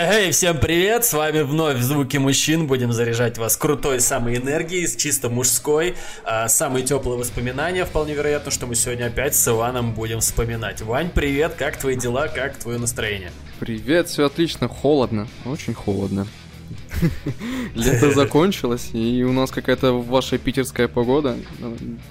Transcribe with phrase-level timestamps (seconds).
[0.00, 1.04] Эй, всем привет!
[1.04, 2.68] С вами вновь Звуки мужчин.
[2.68, 5.96] Будем заряжать вас крутой самой энергией, с чисто мужской.
[6.24, 7.84] А, самые теплые воспоминания.
[7.84, 10.82] Вполне вероятно, что мы сегодня опять с Иваном будем вспоминать.
[10.82, 11.54] Вань, привет!
[11.58, 12.28] Как твои дела?
[12.28, 13.32] Как твое настроение?
[13.58, 14.68] Привет, все отлично.
[14.68, 15.26] Холодно.
[15.44, 16.28] Очень холодно.
[17.74, 21.36] Лето закончилось, и у нас какая-то ваша питерская погода.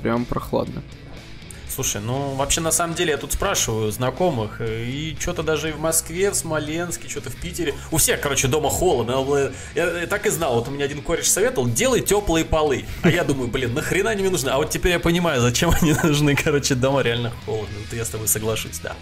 [0.01, 0.83] Прям прохладно.
[1.77, 5.71] Слушай, ну вообще на самом деле я тут спрашиваю знакомых, э, и что-то даже и
[5.71, 7.75] в Москве, в Смоленске, что-то в Питере.
[7.91, 9.53] У всех, короче, дома холодно.
[9.75, 12.85] Я, я так и знал, вот у меня один кореш советовал, делай теплые полы.
[13.03, 14.49] А я думаю, блин, нахрена они мне нужны?
[14.49, 17.77] А вот теперь я понимаю, зачем они нужны, короче, дома реально холодно.
[17.77, 18.95] Вот я с тобой соглашусь, да.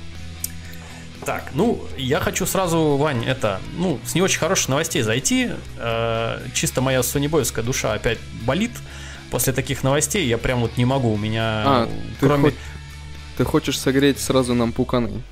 [1.24, 5.52] Так, ну, я хочу сразу, Вань, это, ну, с не очень хороших новостей зайти.
[5.78, 8.72] Э, чисто моя сонебойская душа опять болит.
[9.36, 11.90] После таких новостей я прям вот не могу, у меня, А,
[12.22, 12.52] ты, кроме...
[12.52, 12.56] хо-
[13.38, 15.24] ты хочешь согреть сразу нам пуканы?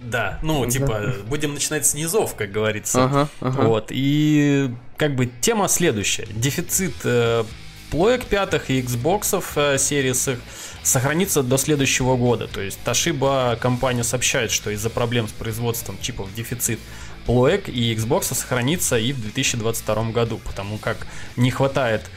[0.00, 0.70] Да, ну, Да.
[0.72, 3.04] типа, будем начинать с низов, как говорится.
[3.04, 3.62] Ага, ага.
[3.62, 6.26] Вот, и как бы тема следующая.
[6.34, 7.44] Дефицит э,
[7.92, 10.40] плоек пятых и Xbox э, Series их
[10.82, 12.48] сохранится до следующего года.
[12.48, 16.80] То есть Toshiba компания сообщает, что из-за проблем с производством чипов дефицит
[17.26, 22.08] плоек и Xbox сохранится и в 2022 году, потому как не хватает э,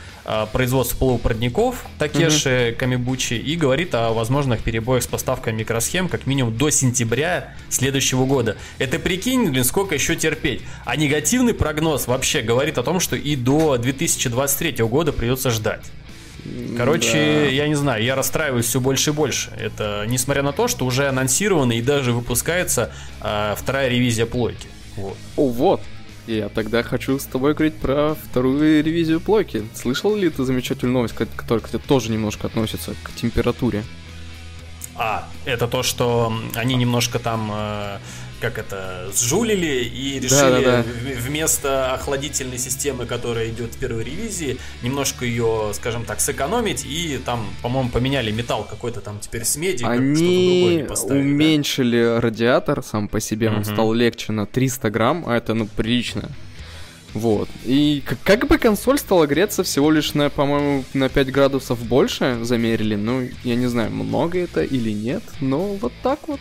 [0.52, 6.69] производства полупроводников Такеши Камибучи и говорит о возможных перебоях с поставкой микросхем как минимум до
[6.69, 8.57] сентября следующего года.
[8.77, 10.61] Это прикинь, блин, сколько еще терпеть.
[10.85, 15.85] А негативный прогноз вообще говорит о том, что и до 2023 года придется ждать.
[16.77, 17.11] Короче,
[17.45, 17.45] Да.
[17.50, 19.52] я не знаю, я расстраиваюсь все больше и больше.
[19.59, 24.67] Это несмотря на то, что уже анонсировано и даже выпускается а, вторая ревизия плойки.
[24.95, 25.17] Вот.
[25.35, 25.81] О, вот.
[26.30, 29.63] Я тогда хочу с тобой говорить про вторую ревизию плойки.
[29.73, 33.83] Слышал ли ты замечательную новость, ко- которая, кстати, тоже немножко относится к температуре?
[34.95, 37.97] А, это то, что они немножко там, э,
[38.39, 40.83] как это, сжулили и решили Да-да-да.
[40.83, 47.19] в- вместо охладительной системы, которая идет в первой ревизии, немножко ее, скажем так, сэкономить и
[47.23, 51.28] там, по-моему, поменяли металл какой-то там теперь с меди, как- Они не поставили, да.
[51.29, 53.63] уменьшили радиатор сам по себе, он Мгм.
[53.66, 56.29] стал легче на 300 грамм, а это, ну, прилично.
[57.16, 57.49] Вот.
[57.66, 62.38] И к- как бы консоль стала греться всего лишь на, по-моему, на 5 градусов больше
[62.44, 62.95] замерили.
[62.95, 66.39] Ну, я не знаю, много это или нет, но вот так вот.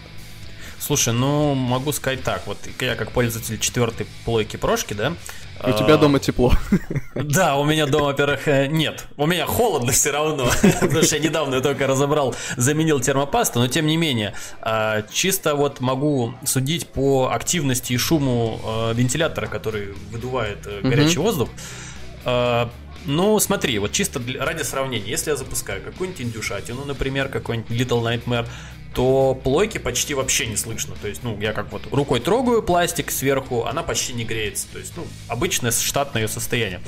[0.89, 5.13] Слушай, ну могу сказать так, вот я как пользователь четвертой плойки прошки, да.
[5.63, 6.55] У тебя а, дома тепло.
[7.15, 9.05] Да, у меня дома, во-первых, э, нет.
[9.19, 10.49] У меня холодно все равно.
[10.81, 14.33] Потому что я недавно ее только разобрал, заменил термопасту, но тем не менее,
[14.63, 21.19] а, чисто вот могу судить по активности и шуму э, вентилятора, который выдувает э, горячий
[21.19, 21.51] воздух.
[22.25, 22.71] А,
[23.05, 28.47] Ну, смотри, вот чисто ради сравнения, если я запускаю какую-нибудь индюшатину, например, какой-нибудь Little Nightmare,
[28.95, 30.95] то плойки почти вообще не слышно.
[31.01, 34.67] То есть, ну, я как вот рукой трогаю пластик сверху, она почти не греется.
[34.73, 36.81] То есть, ну, обычное штатное ее состояние.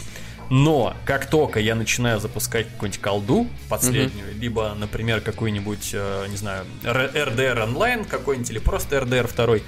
[0.50, 6.66] Но как только я начинаю запускать какую-нибудь колду последнюю, либо, например, какой-нибудь, э, не знаю,
[6.82, 9.62] RDR онлайн какой-нибудь, или просто RDR второй,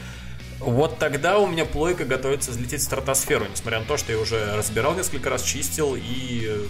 [0.59, 4.57] вот тогда у меня плойка готовится взлететь в стратосферу, несмотря на то, что я уже
[4.57, 6.67] разбирал несколько раз, чистил и э,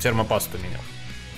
[0.00, 0.80] термопасту менял.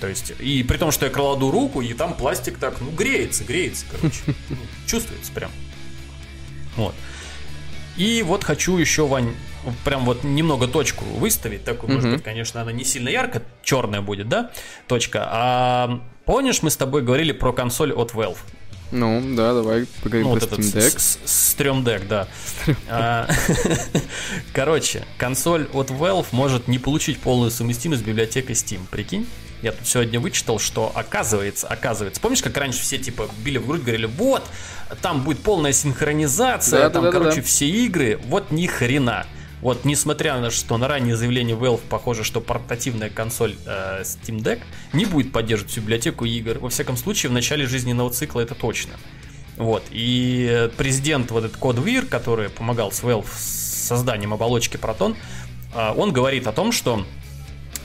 [0.01, 3.43] То есть, и при том, что я кладу руку, и там пластик так, ну, греется,
[3.43, 4.19] греется, короче.
[4.49, 4.57] Ну,
[4.87, 5.51] Чувствуется прям.
[6.75, 6.93] Вот.
[7.97, 9.33] И вот хочу еще, Вань,
[9.85, 11.63] прям вот немного точку выставить.
[11.63, 14.51] Такую, может быть, конечно, она не сильно ярко, черная будет, да,
[14.87, 15.25] точка.
[15.31, 18.37] А помнишь, мы с тобой говорили про консоль от Valve?
[18.91, 20.99] Ну, да, давай поговорим Ну, про вот этот Steam Deck.
[20.99, 22.27] с- с- стрёмдек, да.
[22.87, 23.27] А,
[24.53, 28.81] Короче, консоль от Valve может не получить полную совместимость с библиотекой Steam.
[28.91, 29.25] Прикинь?
[29.65, 33.81] Я тут сегодня вычитал, что оказывается, оказывается, помнишь, как раньше все типа били в грудь,
[33.81, 34.43] говорили, вот,
[35.01, 37.47] там будет полная синхронизация, Да, там, да, да, короче, да.
[37.47, 39.25] все игры, вот ни хрена.
[39.61, 44.61] Вот, несмотря на что на раннее заявление Valve, похоже, что портативная консоль э, Steam Deck
[44.93, 46.59] не будет поддерживать всю библиотеку игр.
[46.59, 48.93] Во всяком случае, в начале жизненного цикла это точно.
[49.57, 49.81] Вот.
[49.89, 55.15] И президент вот этот Код Вир, который помогал с Valve с созданием оболочки Proton,
[55.73, 57.03] э, он говорит о том, что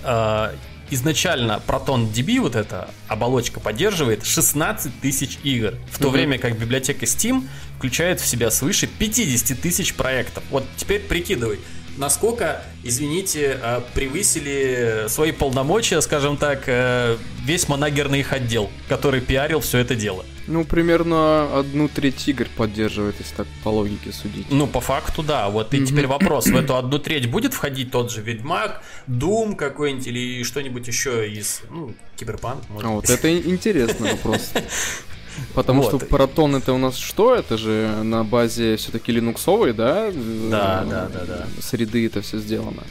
[0.04, 0.52] э,
[0.90, 6.12] изначально Proton DB, вот эта оболочка, поддерживает 16 тысяч игр, в то Мгм.
[6.12, 7.46] время как библиотека Steam
[7.78, 10.42] включает в себя свыше 50 тысяч проектов.
[10.50, 11.58] Вот теперь прикидывай,
[11.96, 19.60] насколько, извините, э, превысили свои полномочия, скажем так, э, весь манагерный их отдел, который пиарил
[19.60, 20.24] все это дело.
[20.50, 24.46] Ну, примерно одну треть игр поддерживает, если так по логике судить.
[24.50, 25.48] Ну, по факту, да.
[25.48, 30.08] Вот и теперь вопрос, в эту одну треть будет входить тот же Ведьмак, Doom какой-нибудь
[30.08, 34.52] или что-нибудь еще из, ну, Киберпанк, может А вот это интересный вопрос.
[35.54, 35.94] Потому вот.
[36.02, 37.36] что Proton это у нас что?
[37.36, 40.10] Это же на базе все-таки линуксовой, да?
[40.10, 41.46] Да, да, да, да.
[41.60, 42.82] Среды это все сделано.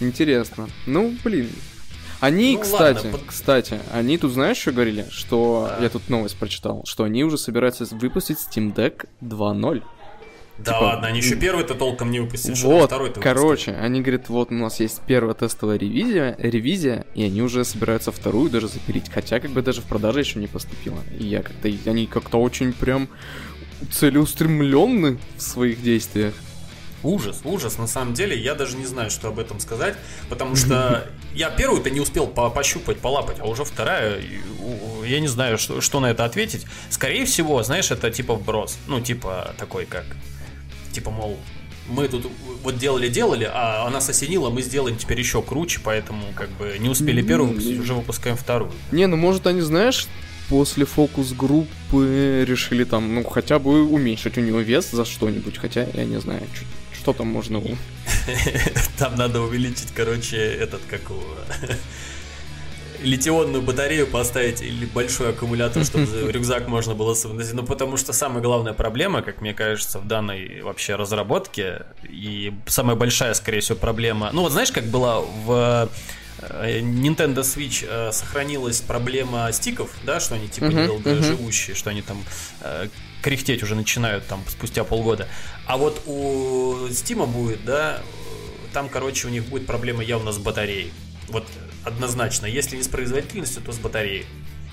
[0.00, 0.68] Интересно.
[0.86, 1.50] Ну, блин.
[2.26, 3.22] Они, ну, кстати, ладно, под...
[3.26, 5.06] кстати, они тут знаешь, что говорили?
[5.10, 5.84] Что да.
[5.84, 9.82] я тут новость прочитал, что они уже собираются выпустить Steam Deck 2.0.
[10.58, 14.50] Да типа, ладно, они еще первый-то толком не выпустили, вот, второй-то короче, они говорят, вот
[14.50, 19.38] у нас есть первая тестовая ревизия, ревизия, и они уже собираются вторую даже запилить, хотя
[19.38, 20.98] как бы даже в продаже еще не поступило.
[21.18, 23.08] И я как-то, они как-то очень прям
[23.92, 26.34] целеустремленны в своих действиях.
[27.02, 29.94] Ужас, ужас, на самом деле, я даже не знаю, что об этом сказать,
[30.28, 34.20] потому что я первую-то не успел по пощупать, полапать, а уже вторая,
[35.04, 36.66] я не знаю, что, что на это ответить.
[36.90, 40.04] Скорее всего, знаешь, это типа вброс, ну, типа такой как
[40.96, 41.36] типа, мол,
[41.88, 42.26] мы тут
[42.62, 47.22] вот делали-делали, а она осенила, мы сделаем теперь еще круче, поэтому как бы не успели
[47.22, 48.72] первую выпустить, уже выпускаем вторую.
[48.90, 50.06] Не, ну может они, знаешь,
[50.48, 56.04] после фокус-группы решили там, ну, хотя бы уменьшить у него вес за что-нибудь, хотя я
[56.04, 56.42] не знаю,
[57.06, 57.62] что там можно...
[58.98, 61.02] Там надо увеличить, короче, этот, как
[63.00, 67.54] литионную батарею поставить или большой аккумулятор, чтобы рюкзак можно было совместить.
[67.54, 72.96] Ну, потому что самая главная проблема, как мне кажется, в данной вообще разработке, и самая
[72.96, 74.30] большая, скорее всего, проблема...
[74.32, 75.88] Ну, вот знаешь, как была в
[76.40, 81.78] э, Nintendo Switch э, сохранилась проблема стиков, да, что они типа uh-huh, недолгоживущие, uh-huh.
[81.78, 82.20] что они там
[82.62, 82.88] э,
[83.22, 85.28] кряхтеть уже начинают там спустя полгода.
[85.66, 88.00] А вот у Steam будет, да,
[88.72, 90.92] там, короче, у них будет проблема явно с батареей.
[91.28, 91.46] Вот
[91.84, 92.46] однозначно.
[92.46, 94.26] Если не с производительностью, то с батареей.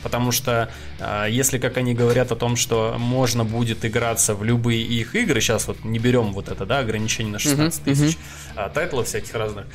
[0.04, 0.70] Потому что
[1.00, 5.40] э, если, как они говорят о том, что можно будет играться в любые их игры,
[5.40, 8.18] сейчас вот не берем вот это, да, ограничение на 16 uh-huh, тысяч
[8.56, 9.66] э, тайтлов всяких разных,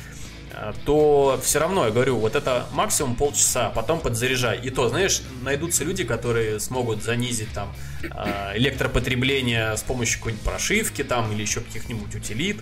[0.85, 4.59] то все равно, я говорю, вот это максимум полчаса, потом подзаряжай.
[4.59, 7.73] И то, знаешь, найдутся люди, которые смогут занизить там
[8.03, 12.57] э, электропотребление с помощью какой-нибудь прошивки там или еще каких-нибудь утилит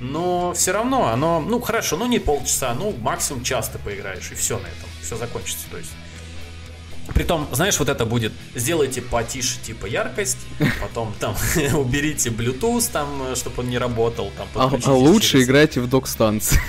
[0.00, 4.34] но все равно оно, ну хорошо, ну не полчаса, ну максимум час ты поиграешь, и
[4.34, 5.92] все на этом, все закончится, то есть.
[7.14, 10.38] Притом, знаешь, вот это будет, сделайте потише, типа, яркость,
[10.80, 11.34] потом там
[11.74, 15.46] уберите Bluetooth, там, чтобы он не работал, там, А, а лучше через...
[15.46, 16.60] играйте в док-станции.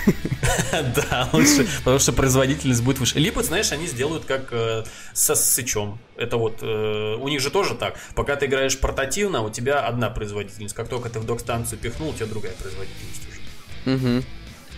[0.72, 3.19] да, лучше, потому что производительность будет выше.
[3.19, 4.83] Либо, знаешь, они сделают как э,
[5.13, 6.00] со сычом.
[6.16, 7.98] Это вот, э, у них же тоже так.
[8.16, 10.74] Пока ты играешь портативно, у тебя одна производительность.
[10.74, 13.95] Как только ты в док-станцию пихнул, у тебя другая производительность уже.
[13.95, 14.24] Угу.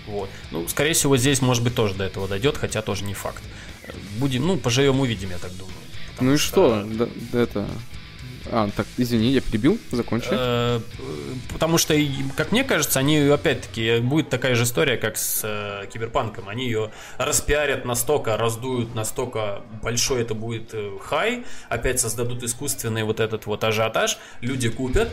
[0.07, 0.29] Вот.
[0.51, 3.44] Ну, скорее всего, здесь, может быть, тоже до этого дойдет, хотя тоже не факт.
[4.18, 5.75] Будем, ну, поживем, увидим, я так думаю.
[6.19, 6.85] Ну и что?
[6.85, 7.68] Да, это...
[8.51, 10.27] А, так, извини, я перебил, закончи.
[10.30, 10.81] Э,
[11.51, 11.95] потому что,
[12.35, 16.50] как мне кажется, они, опять-таки, будет такая же история, как с э, Киберпанком.
[16.50, 23.21] Они ее распиарят настолько, раздуют настолько большой это будет э, хай, опять создадут искусственный вот
[23.21, 25.09] этот вот ажиотаж, люди купят,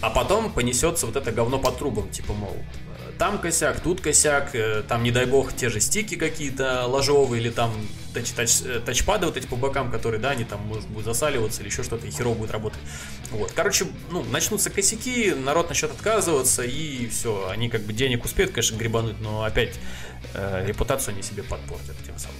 [0.00, 2.56] а потом понесется вот это говно по трубам, типа, мол,
[3.20, 7.50] там косяк, тут косяк, э, там, не дай бог, те же стики какие-то ложовые или
[7.50, 7.70] там
[8.14, 11.60] тач, тач, э, тачпады вот эти по бокам, которые, да, они там, может, будут засаливаться
[11.60, 12.80] или еще что-то, и херово будет работать.
[13.30, 18.52] Вот, короче, ну, начнутся косяки, народ начнет отказываться, и все, они как бы денег успеют,
[18.52, 19.78] конечно, гребануть, но опять
[20.32, 22.38] э, репутацию они себе подпортят тем самым.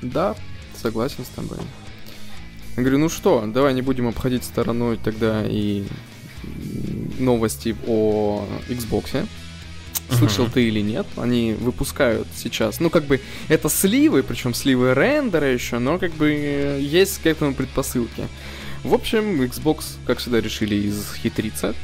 [0.00, 0.34] Да,
[0.74, 1.58] согласен с тобой.
[2.78, 5.84] Я говорю, ну что, давай не будем обходить стороной тогда и
[7.18, 9.28] новости о Xbox.
[10.10, 10.52] Слышал uh-huh.
[10.52, 15.78] ты или нет, они выпускают сейчас, ну как бы это сливы, причем сливы рендера еще,
[15.78, 16.30] но как бы
[16.80, 18.26] есть к этому предпосылки.
[18.84, 21.74] В общем, Xbox, как всегда, решили изхитриться.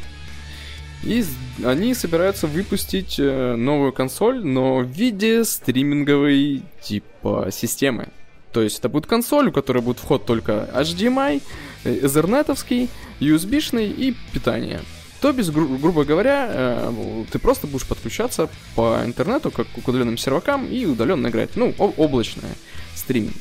[1.02, 1.22] И
[1.62, 8.08] они собираются выпустить э, новую консоль, но в виде стриминговой типа системы.
[8.52, 11.42] То есть это будет консоль, у которой будет вход только HDMI,
[11.84, 12.88] э, Ethernet,
[13.20, 14.80] USB-шный и питание.
[15.24, 20.18] То без, гру- грубо говоря, э, ты просто будешь подключаться по интернету, как к удаленным
[20.18, 21.56] сервакам, и удаленно играть.
[21.56, 22.50] Ну, о- облачное
[22.94, 23.32] стриминг.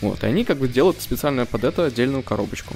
[0.00, 2.74] Вот, и они как бы делают специально под это отдельную коробочку.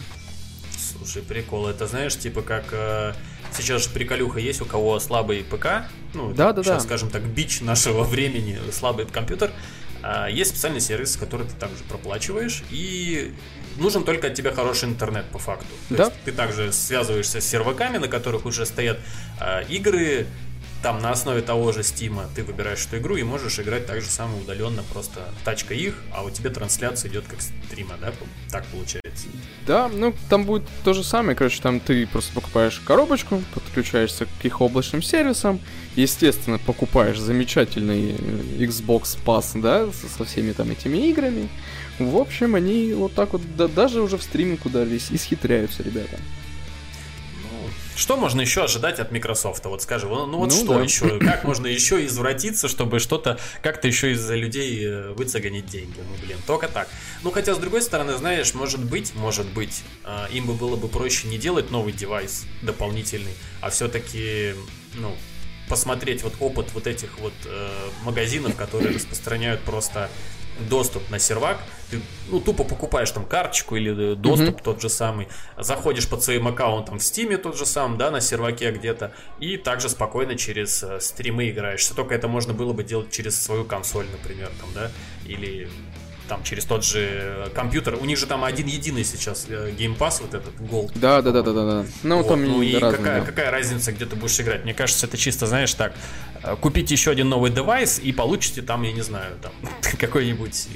[0.77, 3.15] Слушай, прикол, это знаешь, типа как э,
[3.57, 6.87] сейчас же приколюха есть, у кого слабый ПК, ну, да, да, сейчас, да.
[6.87, 9.53] скажем так, бич нашего времени, слабый компьютер,
[10.31, 13.33] есть специальный сервис, который ты также проплачиваешь, и
[13.77, 15.67] нужен только от тебя хороший интернет по факту.
[15.89, 16.05] То да.
[16.05, 18.99] есть ты также связываешься с серваками, на которых уже стоят
[19.41, 20.27] э, игры,
[20.83, 24.09] там на основе того же Стима ты выбираешь эту игру и можешь играть так же
[24.09, 28.13] самое удаленно, просто тачка их, а у тебя трансляция идет как стрима, да?
[28.51, 29.29] Так получается.
[29.67, 34.45] Да, ну там будет то же самое, короче, там ты просто покупаешь коробочку, подключаешься к
[34.45, 35.61] их облачным сервисам,
[35.97, 41.49] естественно, покупаешь замечательный э, Xbox Pass, да, со всеми там этими играми.
[41.99, 46.17] В общем, они вот так вот да, даже уже в стриминг ударились, исхитряются ребята.
[47.97, 49.65] Что можно еще ожидать от Microsoft?
[49.67, 50.83] Вот скажи, ну, ну вот ну, что да.
[50.83, 51.19] еще?
[51.19, 55.97] Как можно еще извратиться, чтобы что-то как-то еще из-за людей э, выцегонить деньги?
[55.99, 56.89] Ну, блин, только так.
[57.23, 60.89] Ну, хотя, с другой стороны, знаешь, может быть, может быть, э, им бы было бы
[60.89, 64.55] проще не делать новый девайс дополнительный, а все-таки,
[64.95, 65.15] ну,
[65.69, 67.69] посмотреть вот опыт вот этих вот э,
[68.03, 70.11] магазинов, которые распространяют просто
[70.69, 71.59] доступ на сервак,
[71.91, 74.63] ты ну, тупо покупаешь там карточку или доступ mm-hmm.
[74.63, 78.71] тот же самый, заходишь под своим аккаунтом в Steam тот же самый, да, на серваке
[78.71, 81.95] где-то, и также спокойно через э, стримы играешься.
[81.95, 84.91] Только это можно было бы делать через свою консоль, например, там, да,
[85.27, 85.69] или
[86.31, 87.97] там через тот же компьютер.
[88.01, 90.93] У них же там один единый сейчас э, Game Pass, вот этот Gold.
[90.95, 91.87] Да, да, да, да, да, да.
[92.05, 93.27] Ну, вот, там ну и разные, какая, да.
[93.27, 94.63] какая разница, где ты будешь играть?
[94.63, 95.93] Мне кажется, это чисто, знаешь, так,
[96.45, 99.51] э, купить еще один новый девайс и получите там, я не знаю, там
[99.99, 100.69] какой-нибудь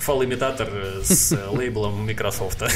[0.00, 0.68] фал-имитатор
[1.02, 2.62] с лейблом Microsoft.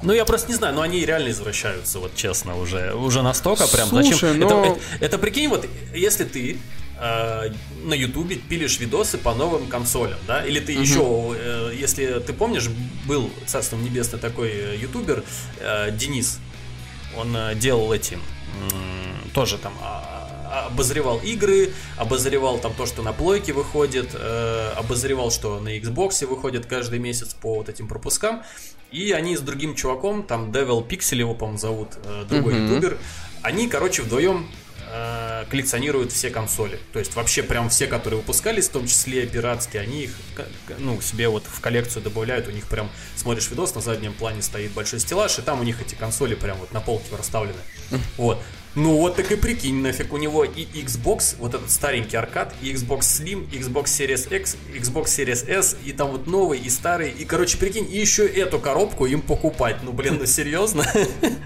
[0.00, 3.88] Ну, я просто не знаю, но они реально извращаются, вот честно, уже, уже настолько прям.
[3.88, 4.38] Слушай, Зачем?
[4.38, 4.46] Но...
[4.46, 6.56] Это, это, это прикинь, вот если ты
[7.00, 7.50] э,
[7.84, 10.44] на Ютубе пилишь видосы по новым консолям, да?
[10.44, 10.82] Или ты угу.
[10.82, 12.68] еще, э, если ты помнишь,
[13.06, 15.24] был царством небесный такой э, ютубер
[15.60, 16.38] э, Денис,
[17.16, 18.18] он э, делал эти э,
[19.32, 20.18] тоже там э,
[20.66, 26.66] обозревал игры, обозревал там то, что на плойке выходит, э, обозревал, что на Xbox выходит
[26.66, 28.42] каждый месяц по вот этим пропускам.
[28.90, 32.68] И они с другим чуваком, там Devil Pixel его, по-моему, зовут, э, другой uh-huh.
[32.68, 32.98] ютубер,
[33.42, 34.48] они, короче, вдвоем
[34.90, 36.78] э, коллекционируют все консоли.
[36.92, 40.14] То есть вообще прям все, которые выпускались, в том числе пиратские, они их
[40.78, 42.48] ну, себе вот в коллекцию добавляют.
[42.48, 45.80] У них прям смотришь видос, на заднем плане стоит большой стеллаж, и там у них
[45.80, 47.60] эти консоли прям вот на полке расставлены.
[48.16, 48.42] Вот.
[48.74, 52.72] Ну вот так и прикинь, нафиг у него и Xbox, вот этот старенький аркад, и
[52.72, 57.24] Xbox Slim, Xbox Series X, Xbox Series S, и там вот новый, и старый, и,
[57.24, 59.78] короче, прикинь, и еще эту коробку им покупать.
[59.82, 60.84] Ну, блин, ну серьезно?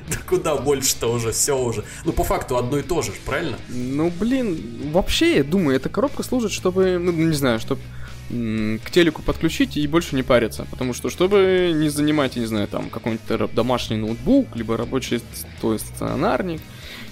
[0.09, 1.85] Да куда больше-то уже, все уже.
[2.05, 3.57] Ну, по факту одно и то же, правильно?
[3.69, 7.81] Ну, блин, вообще, я думаю, эта коробка служит, чтобы, ну, не знаю, чтобы
[8.29, 10.67] к телеку подключить и больше не париться.
[10.71, 15.21] Потому что, чтобы не занимать, я не знаю, там, какой-нибудь домашний ноутбук, либо рабочий,
[15.61, 16.61] то есть стационарник,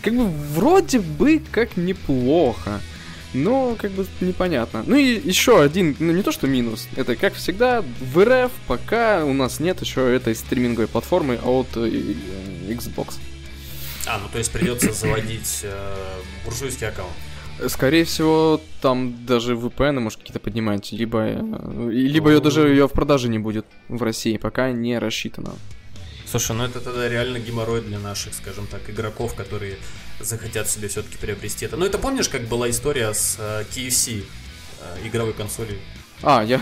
[0.02, 2.80] как бы вроде бы как неплохо.
[3.32, 4.82] Но как бы непонятно.
[4.84, 9.24] Ну и еще один, ну не то что минус, это как всегда в РФ пока
[9.24, 12.14] у нас нет еще этой стриминговой платформы от э,
[12.68, 13.18] Xbox.
[14.08, 15.94] А, ну то есть придется заводить э,
[16.44, 17.12] буржуйский аккаунт.
[17.68, 22.92] Скорее всего, там даже VPN может какие-то поднимать, либо, э, либо ее даже ее в
[22.92, 25.52] продаже не будет в России, пока не рассчитано.
[26.30, 29.76] Слушай, ну это тогда реально геморрой для наших, скажем так, игроков, которые
[30.20, 31.76] захотят себе все-таки приобрести это.
[31.76, 34.22] Ну это помнишь, как была история с э, KFC
[34.80, 35.78] э, игровой консолью?
[36.22, 36.60] А, я...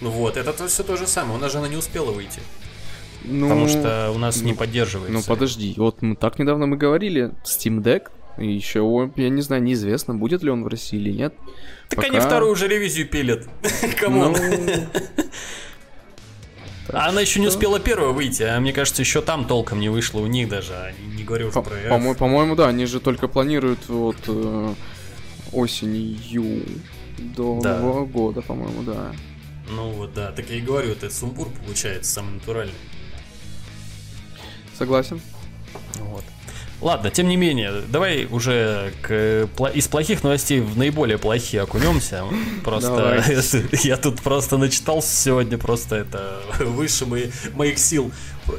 [0.00, 2.40] Ну вот, это все то же самое, у нас же она не успела выйти.
[3.22, 5.12] Ну, потому что у нас ну, не поддерживается.
[5.12, 9.62] Ну подожди, вот мы так недавно мы говорили, Steam Deck, и еще, я не знаю,
[9.62, 11.34] неизвестно, будет ли он в России или нет.
[11.88, 12.08] Так Пока...
[12.08, 13.46] они вторую уже ревизию пилят.
[14.00, 14.30] Кому?
[14.30, 14.36] Ну...
[16.92, 20.20] А она еще не успела первая выйти, а мне кажется, еще там толком не вышло
[20.20, 24.16] у них даже, не говорю уже про по По-моему, да, они же только планируют вот
[24.26, 24.74] э,
[25.52, 26.62] осенью
[27.18, 27.78] до да.
[27.78, 29.12] Нового года, по-моему, да.
[29.70, 32.74] Ну вот, да, так я и говорю, это сумбур получается самый натуральный.
[34.76, 35.20] Согласен.
[35.94, 36.24] Вот.
[36.84, 42.24] Ладно, тем не менее, давай уже к, из плохих новостей в наиболее плохие окунемся.
[42.62, 43.24] Просто
[43.82, 48.12] я тут просто начитался сегодня, просто это выше мои, моих сил.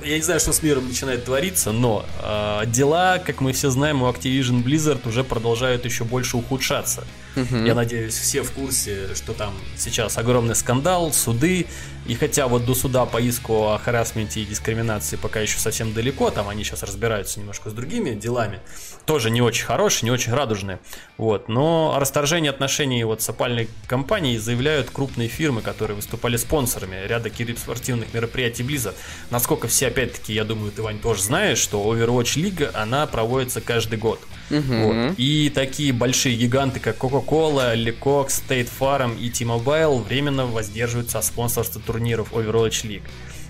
[0.03, 4.01] Я не знаю, что с миром начинает твориться, но э, дела, как мы все знаем,
[4.01, 7.03] у Activision Blizzard уже продолжают еще больше ухудшаться.
[7.35, 7.67] Uh-huh.
[7.67, 11.67] Я надеюсь, все в курсе, что там сейчас огромный скандал, суды.
[12.05, 16.29] И хотя вот до суда по иску о харасменте и дискриминации пока еще совсем далеко,
[16.29, 18.59] там они сейчас разбираются немножко с другими делами,
[19.05, 20.79] тоже не очень хорошие, не очень радужные.
[21.17, 21.49] Вот.
[21.49, 27.29] Но о расторжении отношений вот с опальной компанией заявляют крупные фирмы, которые выступали спонсорами ряда
[27.57, 28.95] спортивных мероприятий Blizzard.
[29.31, 33.97] Насколько все, опять-таки, я думаю, ты, Вань, тоже знаешь, что Overwatch League, она проводится каждый
[33.97, 34.19] год.
[34.49, 34.61] Угу.
[34.61, 35.13] Вот.
[35.17, 41.81] И такие большие гиганты, как Coca-Cola, Lecoq, State Farm и T-Mobile временно воздерживаются от спонсорства
[41.81, 43.03] турниров Overwatch League.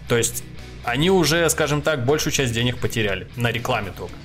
[0.08, 0.44] То есть
[0.84, 4.16] они уже, скажем так, большую часть денег потеряли на рекламе только.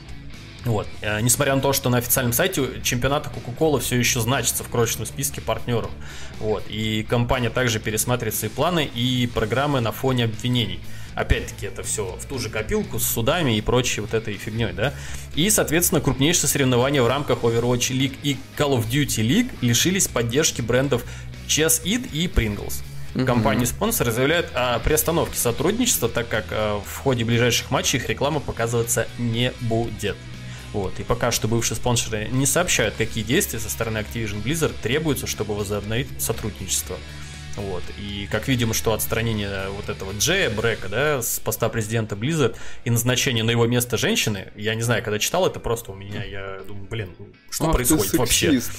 [0.65, 0.87] Вот.
[1.01, 5.07] Э, несмотря на то, что на официальном сайте чемпионата Coca-Cola все еще значится в крошечном
[5.07, 5.91] списке партнеров.
[6.39, 6.65] Вот.
[6.69, 10.81] И компания также пересматривает свои планы и программы на фоне обвинений.
[11.15, 14.95] Опять-таки, это все в ту же копилку с судами и прочей вот этой фигней, да.
[15.35, 20.61] И, соответственно, крупнейшие соревнования в рамках Overwatch League и Call of Duty League лишились поддержки
[20.61, 21.05] брендов
[21.49, 22.83] Chess It и Pringles.
[23.15, 23.27] Угу.
[23.27, 29.09] Компании-спонсоры заявляют о приостановке сотрудничества, так как э, в ходе ближайших матчей их реклама показываться
[29.19, 30.17] не будет.
[30.73, 30.99] Вот.
[31.01, 35.57] И пока что бывшие спонсоры не сообщают, какие действия со стороны Activision Blizzard требуются, чтобы
[35.57, 36.97] возобновить сотрудничество.
[37.61, 37.83] Вот.
[37.99, 42.91] И как видим, что отстранение вот этого Джея Брека, да, с поста президента Blizzard и
[42.91, 46.61] назначение на его место женщины, я не знаю, когда читал это просто у меня, я
[46.67, 47.15] думаю, блин,
[47.51, 48.61] что Ах, происходит вообще?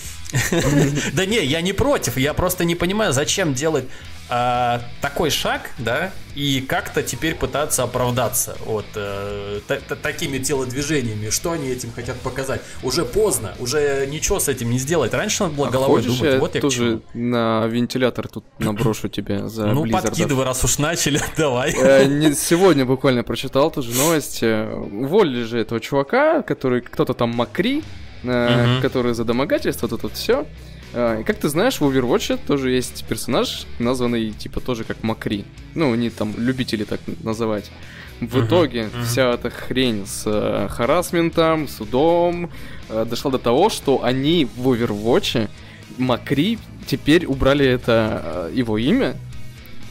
[1.14, 3.86] Да не, я не против, я просто не понимаю, зачем делать
[4.34, 9.60] а, такой шаг, да, и как-то теперь пытаться оправдаться вот э,
[10.02, 11.30] такими телодвижениями.
[11.30, 12.62] Что они этим хотят показать?
[12.82, 15.14] Уже поздно, уже ничего с этим не сделать.
[15.14, 16.22] Раньше надо было а головой думать.
[16.22, 21.20] Я вот я тоже на вентилятор тут наброшу тебе за Ну, подкидывай, раз уж начали,
[21.38, 21.74] давай.
[21.74, 24.44] Э, сегодня буквально прочитал тоже новость.
[24.44, 27.84] Уволили же этого чувака, который кто-то там Макри,
[28.24, 30.36] э, который за домогательство, тут вот все.
[30.40, 35.46] А, и как ты знаешь, в Overwatch тоже есть персонаж, названный типа тоже как Макри.
[35.74, 37.72] Ну, они там любители так называть.
[38.20, 39.04] В uh-huh, итоге uh-huh.
[39.06, 42.52] вся эта хрень с э, харасментом, судом
[42.90, 45.50] э, дошла до того, что они в Overwatch
[45.98, 49.16] Макри теперь убрали это э, его имя,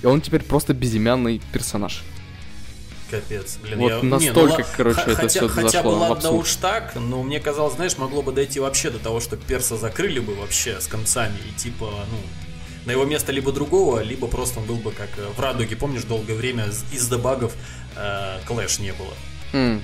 [0.02, 2.04] и он теперь просто безымянный персонаж.
[3.10, 3.78] Капец, блин.
[3.78, 4.02] Вот я...
[4.02, 7.40] настолько, не, ну, короче, х- это хотя, все Хотя бы ладно уж так, но мне
[7.40, 11.36] казалось, знаешь, могло бы дойти вообще до того, что перса закрыли бы вообще с концами
[11.48, 12.18] и типа, ну,
[12.86, 16.04] на его место либо другого, либо просто он был бы как э, в Радуге, помнишь,
[16.04, 17.54] долгое время из дебагов
[17.96, 19.14] э, Клэш не было.
[19.52, 19.80] Mm.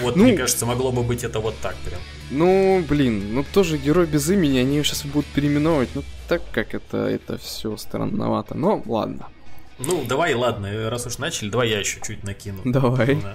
[0.00, 2.00] Вот, ну, мне кажется, могло бы быть это вот так прям.
[2.30, 6.74] Ну, блин, ну тоже герой без имени, они его сейчас будут переименовывать, ну так как
[6.74, 9.28] это, это все странновато, но ладно.
[9.78, 12.60] Ну, давай, ладно, раз уж начали, давай я еще чуть накину.
[12.64, 13.18] Давай.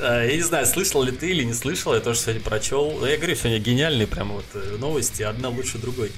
[0.00, 3.04] А, я не знаю, слышал ли ты или не слышал, я тоже сегодня прочел.
[3.04, 6.12] Я говорю, сегодня гениальные прям вот э, новости, одна лучше другой.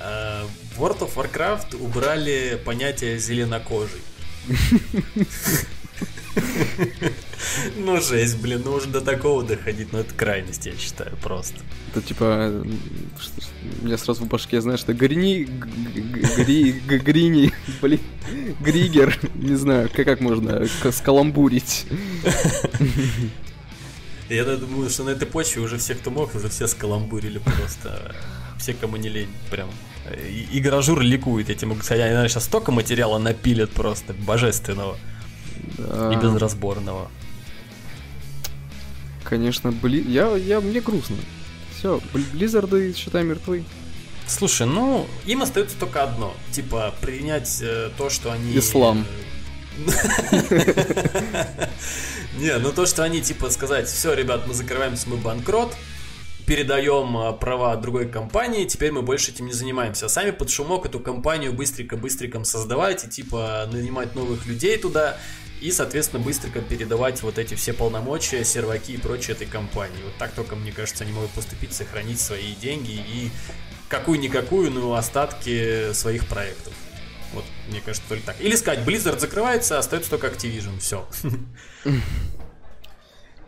[0.00, 4.00] А, в World of Warcraft убрали понятие зеленокожий.
[7.76, 11.56] Ну, жесть, блин, ну уже до такого доходить, ну это крайность, я считаю, просто.
[11.90, 12.64] Это типа,
[13.82, 15.44] у меня сразу в башке, знаешь, что Грини,
[16.36, 18.00] Гри, Грини, блин,
[18.60, 21.86] Григер, не знаю, как, как можно скаламбурить.
[24.28, 28.14] Я думаю, что на этой почве уже все, кто мог, уже все скаламбурили просто.
[28.58, 29.68] Все, кому не лень, прям.
[30.52, 31.76] И гаражур ликует этим.
[31.76, 34.96] Кстати, они, наверное, сейчас столько материала напилят просто божественного.
[35.78, 36.12] Да.
[36.12, 37.10] И безразборного.
[39.30, 41.16] Конечно, блин, я, я, мне грустно.
[41.78, 43.64] Все, Близзарды, считай, мертвы.
[44.26, 46.34] Слушай, ну, им остается только одно.
[46.50, 48.58] Типа, принять э, то, что они...
[48.58, 49.06] Ислам.
[52.38, 55.76] Не, ну то, что они, типа, сказать, все, ребят, мы закрываемся, мы банкрот,
[56.44, 60.06] передаем э, права другой компании, теперь мы больше этим не занимаемся.
[60.06, 65.16] А сами под шумок эту компанию быстренько-быстренько создавать и, типа, нанимать новых людей туда,
[65.60, 70.02] и, соответственно, быстренько передавать вот эти все полномочия, серваки и прочее этой компании.
[70.04, 73.30] Вот так только, мне кажется, они могут поступить, сохранить свои деньги и
[73.88, 76.72] какую-никакую, но остатки своих проектов.
[77.34, 78.40] Вот, мне кажется, только так.
[78.40, 81.06] Или сказать, Blizzard закрывается, остается только Activision, все.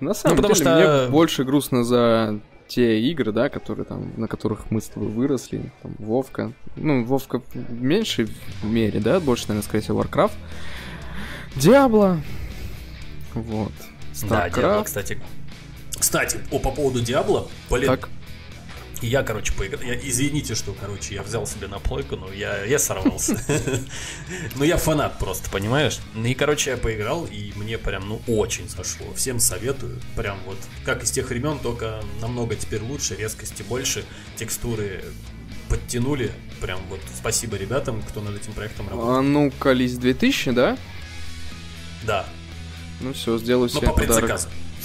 [0.01, 1.03] На самом ну, потому деле, что...
[1.03, 5.73] мне больше грустно за те игры, да, которые там, на которых мы с тобой выросли,
[5.83, 8.29] там, Вовка, ну, Вовка в меньшей
[8.63, 10.33] мере, да, больше, наверное, скорее всего, Warcraft,
[11.57, 12.21] Диабло.
[13.35, 13.73] Вот.
[14.13, 14.29] Starcraft.
[14.29, 15.21] Да, Диабло, кстати.
[15.99, 17.87] Кстати, о, по поводу Диабло, блин.
[17.87, 18.09] Так.
[19.03, 19.83] Я, короче, поиграл.
[19.83, 23.37] Я, извините, что, короче, я взял себе на плойку, но я, я сорвался.
[24.55, 25.99] Ну, я фанат просто, понимаешь?
[26.15, 29.13] Ну и, короче, я поиграл, и мне прям, ну, очень зашло.
[29.15, 30.01] Всем советую.
[30.15, 34.05] Прям вот, как из тех времен, только намного теперь лучше, резкости больше,
[34.37, 35.05] текстуры
[35.69, 36.31] подтянули.
[36.61, 39.17] Прям вот спасибо ребятам, кто над этим проектом работал.
[39.17, 40.79] А ну, Калис 2000, да?
[42.07, 42.27] Да.
[43.01, 44.41] Ну все, сделаю себе по подарок.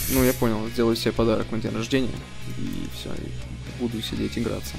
[0.10, 2.10] Ну, я понял, сделаю себе подарок на день рождения.
[2.58, 4.75] И все, и буду сидеть играться.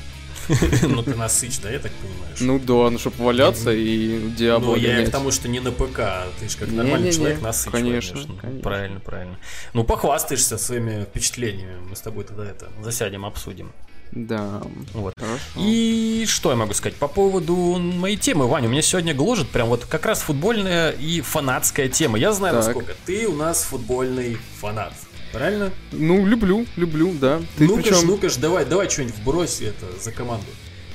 [0.83, 2.35] Ну, ты насыч, да, я так понимаю?
[2.41, 6.01] Ну да, ну, чтобы валяться и Диабло Ну, я к тому, что не на ПК,
[6.39, 8.21] ты же как нормальный человек насыч, конечно.
[8.63, 9.39] Правильно, правильно.
[9.75, 13.73] Ну, похвастаешься своими впечатлениями, мы с тобой тогда это засядем, обсудим.
[14.13, 14.63] Да.
[14.95, 15.15] Вот.
[15.17, 15.39] Хорошо.
[15.59, 18.69] И что я могу сказать по поводу моей темы, Ваня?
[18.69, 22.19] У меня сегодня гложет прям вот как раз футбольная и фанатская тема.
[22.19, 22.65] Я знаю, так.
[22.67, 24.95] насколько ты у нас футбольный фанат.
[25.33, 25.71] Правильно?
[25.93, 27.41] Ну, люблю, люблю, да.
[27.59, 28.07] ну-ка причем...
[28.07, 30.47] ну-ка давай, давай что-нибудь вбрось это за команду.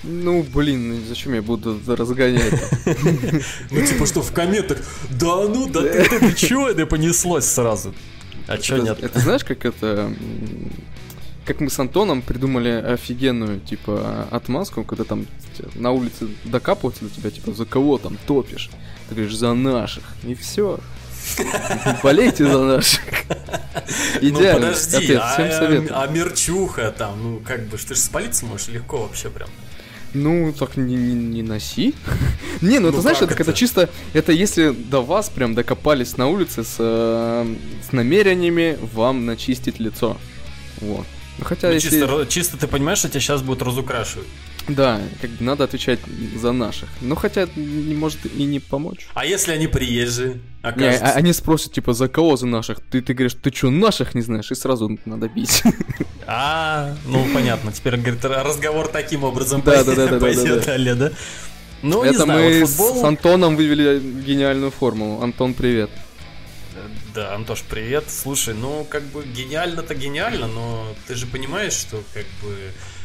[0.04, 2.54] Ну, блин, зачем я буду разгонять?
[3.72, 7.94] Ну, типа что, в комментах, да ну, да ты, ты чё, это понеслось сразу?
[8.48, 9.02] А чё нет?
[9.02, 10.14] Это знаешь, как это...
[11.46, 15.26] Как мы с Антоном придумали офигенную, типа, отмазку, когда там
[15.76, 18.70] на улице докапываются до тебя, типа, за кого там топишь?
[19.10, 20.04] Ты говоришь, за наших.
[20.24, 20.80] И все.
[22.04, 23.02] Болейте за наших.
[24.22, 24.68] Ну, Идеально.
[24.68, 29.30] Ну подожди, а, а мерчуха там, ну как бы, ты же спалиться можешь легко вообще
[29.30, 29.50] прям.
[30.14, 31.96] Ну, так не, не, не носи.
[32.62, 33.90] не, ну, ну это знаешь, это, это чисто.
[34.14, 37.56] Это если до вас прям докопались на улице с, э,
[37.90, 40.18] с намерениями вам начистить лицо.
[40.82, 41.06] Вот.
[41.38, 41.90] Ну, хотя ну, если...
[41.90, 44.28] чисто, чисто ты понимаешь, что тебя сейчас будут разукрашивать.
[44.68, 46.00] Да, как бы надо отвечать
[46.36, 46.88] за наших.
[47.02, 49.08] Ну, хотя не может и не помочь.
[49.14, 50.40] А если они приезжие?
[50.62, 51.04] Окажется?
[51.04, 52.80] Не, а, они спросят, типа, за кого за наших?
[52.80, 54.50] Ты, ты говоришь, ты что, наших не знаешь?
[54.52, 55.64] И сразу надо бить.
[56.26, 57.74] А, ну понятно.
[57.74, 61.12] Теперь, говорит, разговор таким образом да, да, да, да, пойдет далее, да?
[61.82, 65.22] Ну, Это мы с Антоном вывели гениальную формулу.
[65.22, 65.90] Антон, привет.
[67.14, 68.06] Да, Антош, привет.
[68.08, 72.58] Слушай, ну, как бы гениально-то гениально, но ты же понимаешь, что как бы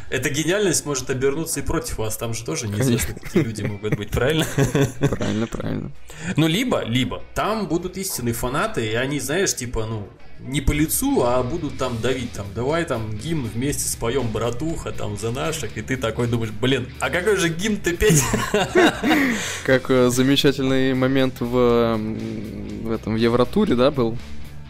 [0.09, 2.16] эта гениальность может обернуться и против вас.
[2.16, 4.47] Там же тоже неизвестно, какие люди могут быть, правильно?
[5.11, 5.92] Правильно, правильно.
[6.37, 10.09] Ну, либо, либо, там будут истинные фанаты, и они, знаешь, типа, ну,
[10.40, 15.16] не по лицу, а будут там давить, там, давай там гимн вместе споем, братуха, там,
[15.16, 18.22] за наших, и ты такой думаешь, блин, а какой же гимн ты петь?
[19.66, 24.16] Как э, замечательный момент в, в этом в Евротуре, да, был?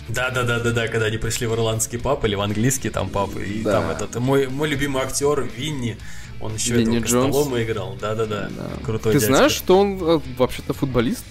[0.09, 3.11] Да, да, да, да, да, когда они пришли в ирландский пап или в английский там
[3.11, 3.73] пап, и да.
[3.73, 5.99] там этот мой, мой любимый актер Винни,
[6.41, 8.49] он еще Винни этого Костолома играл, да, да, да,
[8.85, 9.13] крутой.
[9.13, 9.37] Ты дядька.
[9.37, 11.25] знаешь, что он э, вообще-то футболист?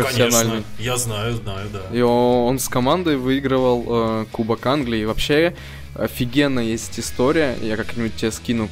[0.00, 0.62] Профессиональный.
[0.62, 1.96] Конечно, я знаю, знаю, да.
[1.96, 5.00] И он с командой выигрывал э, Кубок Англии.
[5.00, 5.54] И вообще
[5.94, 7.56] офигенно есть история.
[7.62, 8.68] Я как-нибудь тебе скину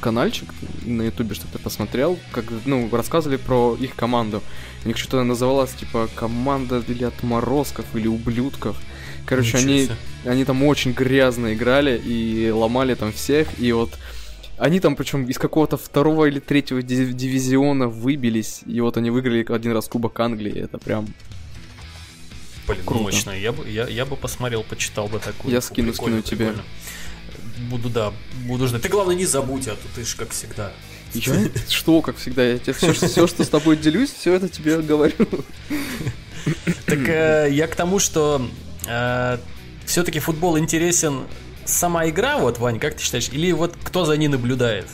[0.00, 0.48] каналчик
[0.84, 2.18] на ютубе, чтобы ты посмотрел.
[2.32, 4.42] Как, ну, рассказывали про их команду.
[4.84, 8.76] У них что-то называлось, типа, команда или отморозков, или ублюдков.
[9.26, 9.88] Короче, они,
[10.24, 13.48] они там очень грязно играли и ломали там всех.
[13.58, 13.90] И вот
[14.60, 18.60] они там, причем из какого-то второго или третьего дивизиона выбились.
[18.66, 20.60] И вот они выиграли один раз Кубок Англии.
[20.60, 21.08] Это прям
[22.66, 23.02] Блин, Круто.
[23.02, 23.30] мощно.
[23.30, 25.52] Я бы, я, я бы посмотрел, почитал бы такую.
[25.52, 26.54] Я скину, скину тебе.
[27.70, 28.12] Буду, да,
[28.46, 28.82] буду ждать.
[28.82, 30.72] Ты, главное, не забудь, а то ты ж как всегда.
[31.14, 31.34] Я?
[31.68, 32.44] Что, как всегда?
[32.44, 35.26] Я тебе все, все, что с тобой делюсь, все это тебе говорю.
[36.86, 38.46] Так э, я к тому, что
[38.86, 39.38] э,
[39.84, 41.22] все-таки футбол интересен
[41.72, 44.86] сама игра, вот, Вань, как ты считаешь, или вот кто за ней наблюдает?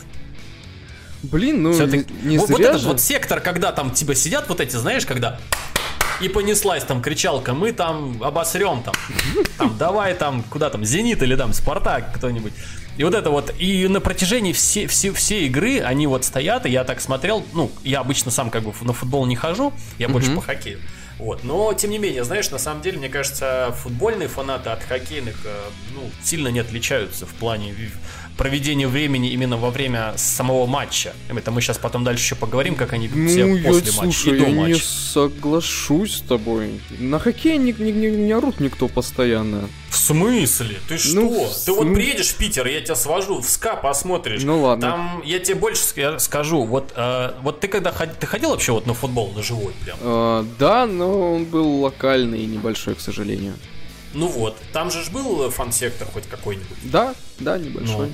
[1.23, 2.87] Блин, ну не, не вот, зря вот этот же.
[2.87, 5.39] вот сектор, когда там типа сидят вот эти, знаешь, когда
[6.21, 8.93] и понеслась там кричалка, мы там обосрем там,
[9.57, 12.53] там давай там, куда там, Зенит или там Спартак кто-нибудь.
[12.97, 16.71] И вот это вот, и на протяжении все, все, все игры они вот стоят, и
[16.71, 20.33] я так смотрел, ну, я обычно сам как бы на футбол не хожу, я больше
[20.33, 20.79] по хоккею.
[21.19, 21.43] Вот.
[21.43, 25.69] Но, тем не менее, знаешь, на самом деле, мне кажется, футбольные фанаты от хоккейных э,
[25.95, 27.71] ну, сильно не отличаются в плане
[28.37, 31.13] проведения времени именно во время самого матча.
[31.29, 34.29] Это мы сейчас потом дальше еще поговорим, как они ну, все я, после слушай, матча
[34.29, 34.73] и до я матча.
[34.73, 36.79] не соглашусь с тобой.
[36.99, 39.67] На хоккее не, не, не, не орут никто постоянно.
[39.89, 40.77] В смысле?
[40.87, 41.21] Ты ну, что?
[41.21, 44.43] Ну, Ты вот приедешь в Питер, я тебя свожу в СКА, посмотришь.
[44.43, 44.91] Ну ладно.
[44.91, 45.81] Там я тебе больше
[46.19, 46.63] скажу.
[46.63, 49.97] Вот, э, вот ты когда ходил, ты ходил вообще вот на футбол, на живой прям?
[50.01, 53.53] Э, да, но он был локальный и небольшой, к сожалению.
[54.13, 56.77] Ну вот, там же ж был фан-сектор хоть какой-нибудь.
[56.83, 58.07] Да, да, небольшой.
[58.07, 58.13] Ну.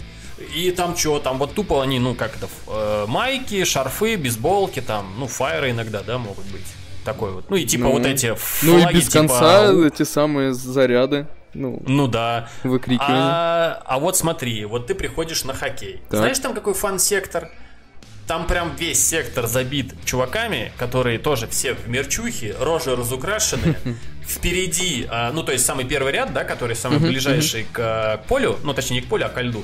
[0.56, 5.14] И там что, там вот тупо они, ну как это, э, майки, шарфы, бейсболки, там,
[5.18, 6.66] ну фаеры иногда, да, могут быть.
[7.06, 7.50] Такой вот.
[7.50, 9.20] Ну и типа ну, вот эти флаги, Ну и без типа...
[9.20, 11.28] конца эти самые заряды.
[11.54, 12.50] Ну, ну да.
[12.64, 13.18] Выкрикивание.
[13.20, 16.02] А, а вот смотри, вот ты приходишь на хоккей.
[16.10, 16.20] Так.
[16.20, 17.50] Знаешь там какой фан-сектор?
[18.26, 23.76] Там прям весь сектор забит чуваками, которые тоже все в мерчухе, рожи разукрашены.
[24.28, 28.58] Впереди, а, ну то есть самый первый ряд, да, который самый ближайший к, к полю,
[28.64, 29.64] ну точнее не к полю, а к льду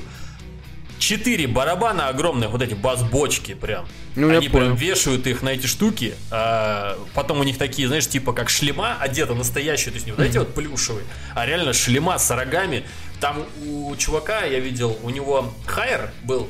[1.00, 3.88] четыре барабана огромные, вот эти бас-бочки прям.
[4.14, 6.14] Ну, Они прям вешают их на эти штуки.
[6.30, 9.90] А, потом у них такие, знаешь, типа как шлема одета настоящие.
[9.90, 12.84] То есть не вот эти вот плюшевые, а реально шлема с рогами.
[13.20, 16.48] Там у чувака, я видел, у него хайер был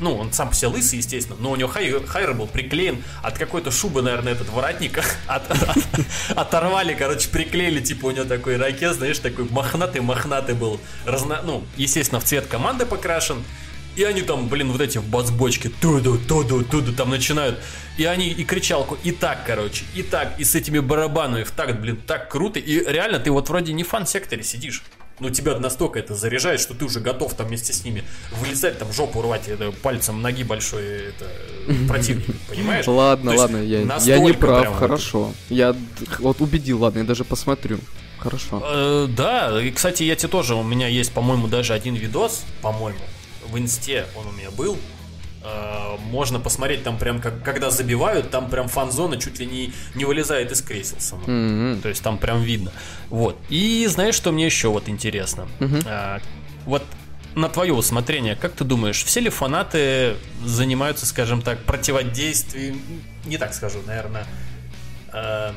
[0.00, 3.38] ну, он сам по себе лысый, естественно, но у него хайер, хайер был приклеен от
[3.38, 5.08] какой-то шубы, наверное, этот воротник от,
[5.50, 5.78] от, от,
[6.36, 12.20] оторвали, короче, приклеили, типа у него такой ракет, знаешь, такой мохнатый-мохнатый был, разно, ну, естественно,
[12.20, 13.44] в цвет команды покрашен,
[13.96, 17.60] И они там, блин, вот эти в бацбочке, туду, туду, туду, там начинают.
[17.96, 21.78] И они и кричалку, и так, короче, и так, и с этими барабанами в такт,
[21.78, 22.58] блин, так круто.
[22.58, 24.82] И реально, ты вот вроде не в фан-секторе сидишь.
[25.20, 28.02] Но тебя настолько это заряжает, что ты уже готов там вместе с ними
[28.40, 31.30] вылезать, там жопу рвать это, пальцем ноги большой это,
[31.88, 32.86] противник, понимаешь?
[32.88, 35.32] Ладно, ладно, я, я не прав, хорошо.
[35.48, 35.76] Я
[36.18, 37.78] вот убедил, ладно, я даже посмотрю.
[38.18, 38.62] Хорошо.
[38.64, 42.98] Э, да, и, кстати, я тебе тоже, у меня есть, по-моему, даже один видос, по-моему,
[43.54, 44.76] в инсте он у меня был,
[45.44, 50.04] э, можно посмотреть там прям, как, когда забивают, там прям фан-зона чуть ли не, не
[50.04, 51.22] вылезает из кресел сама.
[51.24, 51.80] Mm-hmm.
[51.80, 52.72] То есть там прям видно.
[53.10, 53.38] Вот.
[53.48, 55.46] И знаешь, что мне еще вот интересно?
[55.60, 55.82] Mm-hmm.
[55.86, 56.20] А,
[56.66, 56.82] вот
[57.36, 62.80] на твое усмотрение, как ты думаешь, все ли фанаты занимаются, скажем так, противодействием,
[63.24, 64.26] не так скажу, наверное,
[65.12, 65.52] э,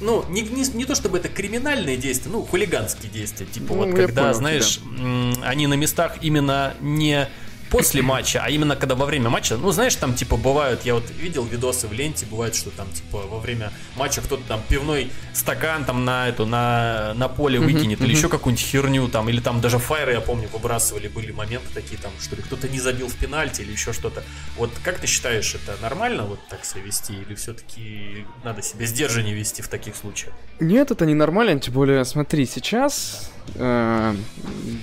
[0.00, 3.46] ну, не, не, не то чтобы это криминальные действия, ну, хулиганские действия.
[3.46, 5.48] Типа ну, вот когда, понял, знаешь, да.
[5.48, 7.28] они на местах именно не
[7.70, 11.04] после матча, а именно когда во время матча, ну, знаешь, там, типа, бывают, я вот
[11.10, 15.84] видел видосы в ленте, бывает, что там, типа, во время матча кто-то там пивной стакан
[15.84, 19.78] там на эту, на, на поле выкинет, или еще какую-нибудь херню там, или там даже
[19.78, 23.62] фаеры, я помню, выбрасывали, были моменты такие там, что ли, кто-то не забил в пенальти
[23.62, 24.22] или еще что-то.
[24.56, 29.34] Вот как ты считаешь, это нормально вот так себя вести, или все-таки надо себя сдержаннее
[29.34, 30.34] вести в таких случаях?
[30.60, 34.14] Нет, это не нормально, тем более, смотри, сейчас, э,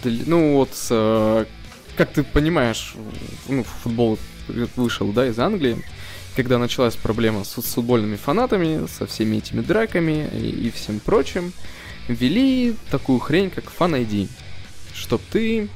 [0.04, 1.46] ну вот, э,
[1.96, 2.96] как ты понимаешь,
[3.48, 4.18] ну, футбол
[4.76, 5.78] вышел, да, из Англии,
[6.36, 11.54] когда началась проблема с, футбольными фанатами, со всеми этими драками и, и всем прочим,
[12.08, 14.30] ввели такую хрень, как Fan ID.
[14.94, 15.70] Чтоб ты,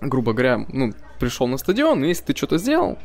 [0.00, 2.98] грубо говоря, ну, пришел на стадион, и если ты что-то сделал,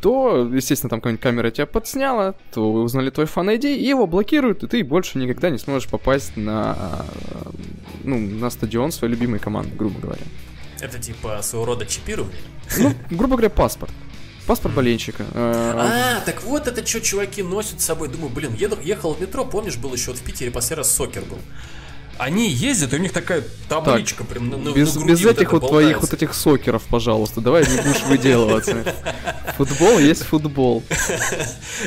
[0.00, 4.62] то, естественно, там какая-нибудь камера тебя подсняла, то узнали твой фан ID, и его блокируют,
[4.62, 7.04] и ты больше никогда не сможешь попасть на,
[8.04, 10.22] ну, на стадион своей любимой команды, грубо говоря.
[10.80, 12.40] Это типа своего рода чипирование?
[12.78, 13.92] Ну, грубо говоря, паспорт.
[14.46, 15.24] Паспорт болельщика.
[15.34, 18.08] Э, а, так вот это что чуваки носят с собой.
[18.08, 21.38] Думаю, блин, ехал в метро, помнишь, был еще вот в Питере, последний раз сокер был
[22.18, 25.52] они ездят, и у них такая табличка так, прям на, на без, на без этих
[25.52, 28.94] вот, вот твоих вот этих сокеров, пожалуйста, давай не будешь выделываться.
[29.56, 30.82] Футбол есть футбол.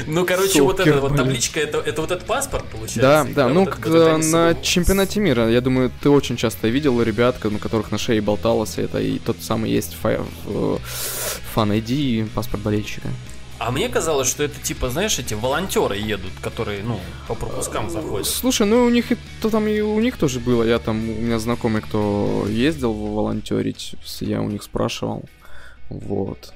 [0.08, 3.28] Ну, короче, вот эта вот табличка, это, это вот этот паспорт, получается?
[3.36, 7.92] Да, да, ну, на чемпионате мира, я думаю, ты очень часто видел ребят, на которых
[7.92, 13.08] на шее болталось это, и тот самый есть фан ID и паспорт болельщика.
[13.60, 18.26] А мне казалось, что это типа, знаешь, эти волонтеры едут, которые, ну, по пропускам заходят.
[18.26, 20.64] Слушай, ну у них это там и у них тоже было.
[20.64, 25.26] Я там, у меня знакомый, кто ездил волонтерить, я у них спрашивал.
[25.90, 26.54] Вот.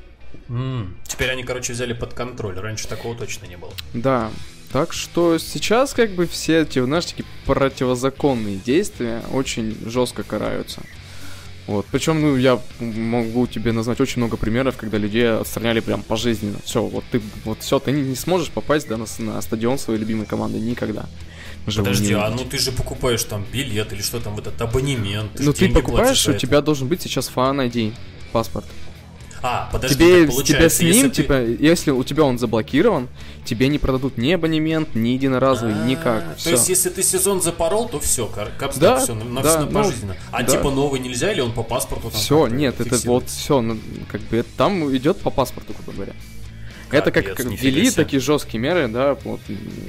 [0.47, 0.93] Mm.
[1.05, 2.57] Теперь они, короче, взяли под контроль.
[2.57, 3.73] Раньше такого точно не было.
[3.93, 4.31] Да.
[4.71, 10.81] Так что сейчас как бы все эти, знаешь, такие противозаконные действия очень жестко караются.
[11.67, 11.85] Вот.
[11.91, 16.57] Причем, ну, я могу тебе назвать очень много примеров, когда людей отстраняли прям пожизненно.
[16.65, 20.25] Все, вот ты, вот все, ты не сможешь попасть да, на, на стадион своей любимой
[20.25, 21.05] команды никогда.
[21.65, 25.31] Подожди, а ну ты же покупаешь там билет или что там, этот абонемент.
[25.39, 27.93] ну ты покупаешь, у тебя должен быть сейчас фан ID,
[28.33, 28.65] паспорт.
[29.45, 31.57] А, подожди, тебе, тебя с ним, если типа, ты...
[31.59, 33.09] если у тебя он заблокирован,
[33.43, 35.85] тебе не продадут ни абонемент, ни единоразовый, А-а-а.
[35.85, 36.37] никак.
[36.37, 40.13] То есть, если ты сезон запорол, то все, капс, да, все, на, да, на, пожизненно.
[40.13, 40.49] Ну, а да.
[40.49, 43.77] типа новый нельзя или он по паспорту там Все, нет, это вот все, ну,
[44.09, 46.13] как бы это там идет по паспорту, грубо говоря.
[46.87, 49.41] Капец, это как, как ввели такие жесткие меры, да, вот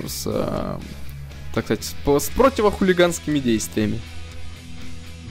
[0.05, 0.81] с, а,
[1.55, 4.01] так сказать, с, с противохулиганскими действиями.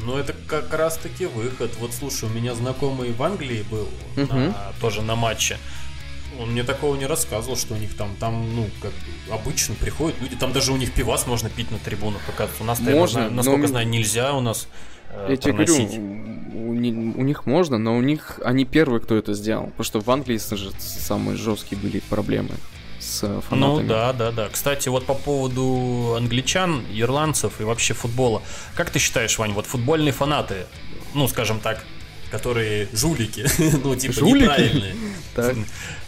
[0.05, 1.71] Ну, это как раз-таки выход.
[1.79, 3.87] Вот слушай, у меня знакомый в Англии был,
[4.17, 4.33] угу.
[4.33, 5.57] на, тоже на матче.
[6.39, 8.91] Он мне такого не рассказывал, что у них там, там, ну, как
[9.31, 12.63] обычно приходят люди, там даже у них пивас можно пить на трибунах, оказывается.
[12.63, 13.67] У нас, можно, я, насколько но...
[13.67, 14.67] знаю, нельзя у нас
[15.09, 15.75] э, Я тебе говорю,
[16.55, 19.65] у, у них можно, но у них они первые, кто это сделал.
[19.67, 22.55] Потому что в Англии же самые жесткие были проблемы
[23.13, 23.83] с э, фанатами.
[23.83, 24.49] Ну да, да, да.
[24.49, 28.41] Кстати, вот по поводу англичан, ирландцев и вообще футбола.
[28.75, 30.65] Как ты считаешь, Вань, вот футбольные фанаты,
[31.13, 31.83] ну, скажем так,
[32.31, 33.45] которые жулики,
[33.83, 34.43] ну, типа жулики?
[34.43, 34.95] неправильные.
[35.35, 35.55] Так.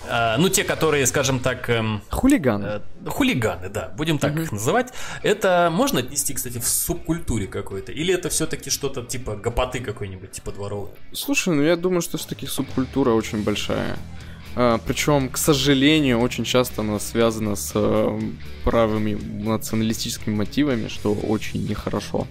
[0.08, 1.68] А, ну, те, которые, скажем так...
[1.68, 2.66] Эм, хулиганы.
[2.66, 4.94] Э, хулиганы, да, будем так их называть.
[5.24, 7.92] Это можно отнести, кстати, в субкультуре какой-то?
[7.92, 10.90] Или это все-таки что-то типа гопоты какой-нибудь, типа дворовой?
[11.12, 13.98] Слушай, ну я думаю, что все-таки субкультура очень большая.
[14.56, 18.20] А, причем, к сожалению, очень часто она связана с э,
[18.64, 22.28] правыми националистическими мотивами, что очень нехорошо.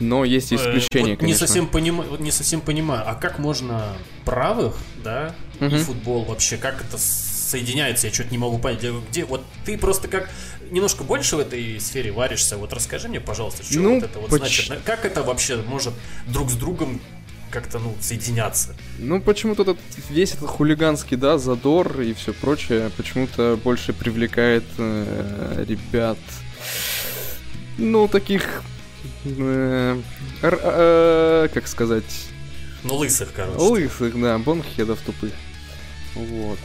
[0.00, 1.26] Но есть э, исключения, вот конечно.
[1.26, 2.02] Не совсем, поним...
[2.18, 3.94] не совсем понимаю, а как можно
[4.24, 5.66] правых, да, угу.
[5.66, 8.82] и футбол вообще, как это соединяется, я что-то не могу понять.
[9.10, 10.30] Где, вот ты просто как
[10.70, 14.30] немножко больше в этой сфере варишься, вот расскажи мне, пожалуйста, что ну, вот это вот
[14.30, 14.40] поч...
[14.40, 15.92] значит, как это вообще может
[16.26, 17.00] друг с другом
[17.50, 18.74] как-то, ну, соединяться.
[18.98, 25.64] Ну, почему-то этот, весь этот хулиганский, да, задор и все прочее почему-то больше привлекает э,
[25.68, 26.18] ребят,
[27.78, 28.62] ну, таких,
[29.24, 30.00] э,
[30.42, 32.28] э, как сказать...
[32.82, 33.58] Ну, лысых, короче.
[33.58, 35.32] Лысых, да, бонхедов тупых.
[36.14, 36.58] Вот.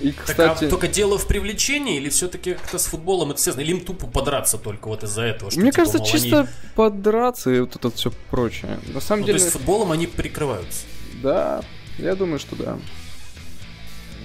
[0.00, 0.36] И, кстати...
[0.36, 3.62] Так, а только дело в привлечении или все-таки как-то с футболом это связано?
[3.62, 5.50] Или им тупо подраться только вот из-за этого?
[5.50, 6.48] Что, Мне типа, кажется, мол, чисто они...
[6.74, 8.78] подраться и вот это все прочее.
[8.86, 9.38] На самом ну, деле...
[9.38, 10.82] То есть футболом они прикрываются?
[11.22, 11.62] Да,
[11.98, 12.78] я думаю, что да.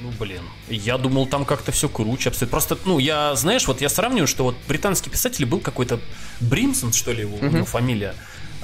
[0.04, 0.42] Ну, блин.
[0.70, 2.52] Я думал, там как-то все круче обстоит.
[2.52, 6.00] Просто, ну, я, знаешь, вот я сравниваю, что вот британский писатель был какой-то
[6.42, 7.48] Бримсон, что ли, его, uh-huh.
[7.48, 8.14] у него фамилия.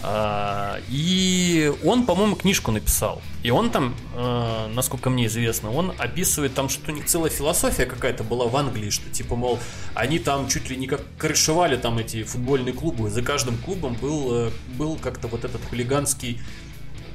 [0.02, 3.22] А, и он, по-моему, книжку написал.
[3.44, 7.86] И он там, а, насколько мне известно, он описывает там, что у них целая философия
[7.86, 9.60] какая-то была в Англии, что типа, мол,
[9.96, 13.10] они там чуть ли не как крышевали там эти футбольные клубы.
[13.10, 16.40] За каждым клубом был, э, был как-то вот этот хулиганский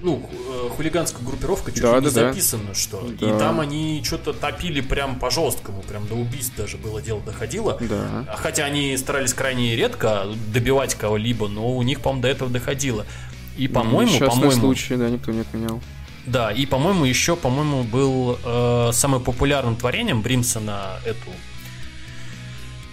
[0.05, 2.75] ну, э, хулиганская группировка чуть да, не да, записано, да.
[2.75, 3.09] что.
[3.19, 3.27] Да.
[3.27, 7.79] И там они что-то топили прям по жесткому, прям до убийств даже было дело доходило.
[7.81, 8.37] Да.
[8.37, 13.07] Хотя они старались крайне редко добивать кого-либо, но у них, по-моему, до этого доходило.
[13.57, 14.53] И, по-моему, по-моему...
[14.53, 15.81] случай, да, никто не отменял.
[16.27, 21.31] Да, и, по-моему, еще, по-моему, был э, самым популярным творением Бримсона эту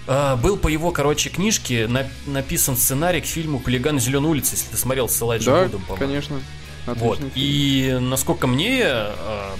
[0.07, 4.71] Uh, был по его, короче, книжке на, написан сценарий к фильму «Хулиган Зеленой улицы», если
[4.71, 6.07] ты смотрел с Элайджем да, Вудом, по-моему.
[6.07, 6.41] конечно.
[6.85, 7.19] Вот.
[7.35, 9.13] И насколько мне э,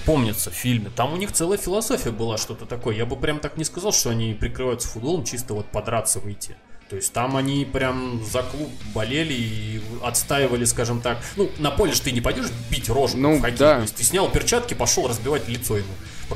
[0.04, 2.96] помнится в фильме, там у них целая философия была что-то такое.
[2.96, 6.56] Я бы прям так не сказал, что они прикрываются футболом чисто вот подраться выйти.
[6.92, 11.24] То есть там они прям за клуб болели и отстаивали, скажем так.
[11.36, 13.56] Ну, на поле же ты не пойдешь бить рожу ну, в хоккей.
[13.56, 13.76] Да.
[13.76, 15.88] То есть ты снял перчатки, пошел разбивать лицо ему.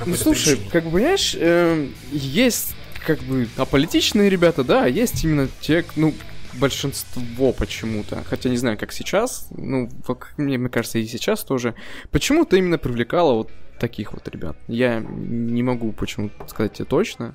[0.07, 0.71] Ну, слушай, причине.
[0.71, 2.75] как бы, понимаешь, э, есть
[3.07, 6.15] как бы аполитичные ребята, да, а есть именно те, ну,
[6.59, 9.89] большинство почему-то, хотя не знаю, как сейчас, ну,
[10.37, 11.75] мне, мне кажется, и сейчас тоже,
[12.11, 14.57] почему-то именно привлекало вот таких вот ребят.
[14.69, 17.35] Я не могу почему-то сказать тебе точно.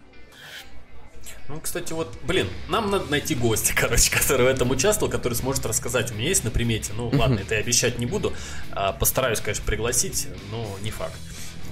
[1.47, 5.65] Ну, кстати, вот, блин, нам надо найти гостя, короче, который в этом участвовал, который сможет
[5.65, 6.12] рассказать.
[6.12, 6.93] У меня есть на примете.
[6.95, 8.34] Ну, ладно, это я обещать не буду.
[8.71, 11.17] А, постараюсь, конечно, пригласить, но не факт.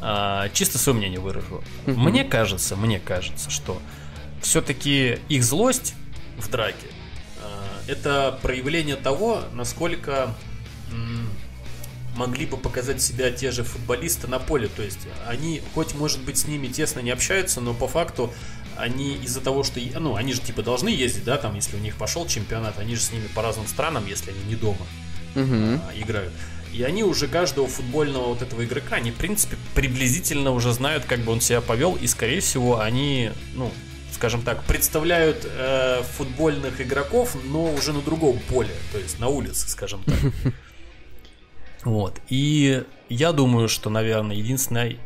[0.01, 1.63] А, чисто свое мнение выражу.
[1.85, 3.81] Мне кажется, мне кажется, что
[4.41, 5.93] все-таки их злость
[6.37, 6.87] в драке
[7.89, 10.33] это проявление того, насколько
[12.15, 14.67] могли бы показать себя те же футболисты на поле.
[14.67, 18.33] То есть они, хоть может быть с ними тесно не общаются, но по факту
[18.77, 21.95] они из-за того, что, ну, они же типа должны ездить, да, там, если у них
[21.95, 24.85] пошел чемпионат, они же с ними по разным странам, если они не дома
[25.35, 25.45] угу.
[25.45, 26.33] а, играют.
[26.73, 31.21] И они уже каждого футбольного вот этого игрока, они, в принципе, приблизительно уже знают, как
[31.21, 33.71] бы он себя повел, и, скорее всего, они, ну,
[34.19, 39.69] скажем так, представляют э, футбольных игроков, но уже на другом поле, то есть на улице,
[39.69, 40.53] скажем так.
[41.85, 42.19] Вот.
[42.27, 44.99] И я думаю, что, наверное, единственной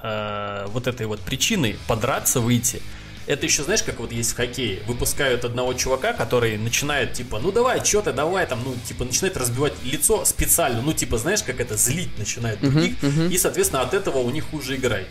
[0.00, 2.80] э, вот этой вот причиной подраться, выйти,
[3.26, 7.50] это еще, знаешь, как вот есть в хоккее, выпускают одного чувака, который начинает, типа, ну
[7.50, 11.58] давай, что ты, давай, там, ну, типа, начинает разбивать лицо специально, ну, типа, знаешь, как
[11.58, 13.32] это, злить начинает других, uh-huh, uh-huh.
[13.32, 15.08] и, соответственно, от этого у них хуже играет.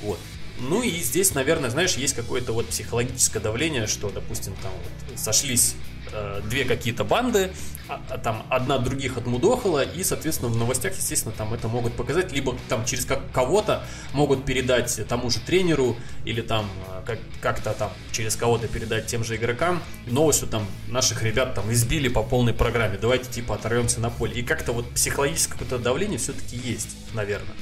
[0.00, 0.18] Вот.
[0.62, 5.74] Ну и здесь, наверное, знаешь, есть какое-то вот психологическое давление, что, допустим, там вот сошлись
[6.12, 7.50] э, две какие-то банды,
[7.88, 12.32] а, а, там одна других отмудохала, и, соответственно, в новостях, естественно, там это могут показать,
[12.32, 17.72] либо там через как кого-то могут передать тому же тренеру, или там э, как- как-то
[17.72, 22.22] там через кого-то передать тем же игрокам новость, что там наших ребят там избили по
[22.22, 24.34] полной программе, давайте типа оторвемся на поле.
[24.40, 27.56] И как-то вот психологическое какое-то давление все-таки есть, наверное.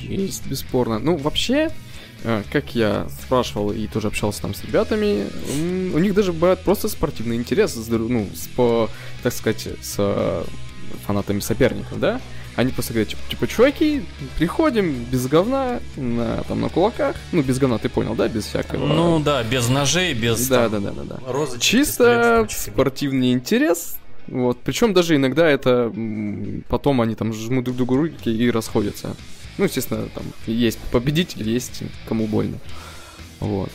[0.00, 0.98] Есть, бесспорно.
[0.98, 1.70] Ну, вообще,
[2.24, 5.26] э, как я спрашивал и тоже общался там с ребятами,
[5.94, 8.88] у них даже бывает просто спортивный интерес, ну, с, по,
[9.22, 10.44] так сказать, с э,
[11.06, 12.20] фанатами соперников, да?
[12.54, 14.02] Они просто говорят, типа, типа, чуваки,
[14.36, 17.16] приходим без говна, на, там, на кулаках.
[17.32, 18.28] Ну, без говна, ты понял, да?
[18.28, 18.86] Без всякого...
[18.86, 20.48] Ну, да, без ножей, без...
[20.48, 21.32] Да, там, да, да, да, да.
[21.32, 24.58] Розочек, Чисто спортивный интерес, вот.
[24.62, 25.92] Причем даже иногда это
[26.68, 29.16] потом они там жмут друг другу руки и расходятся.
[29.58, 32.58] Ну, естественно, там есть победитель, есть кому больно.
[33.40, 33.70] Вот.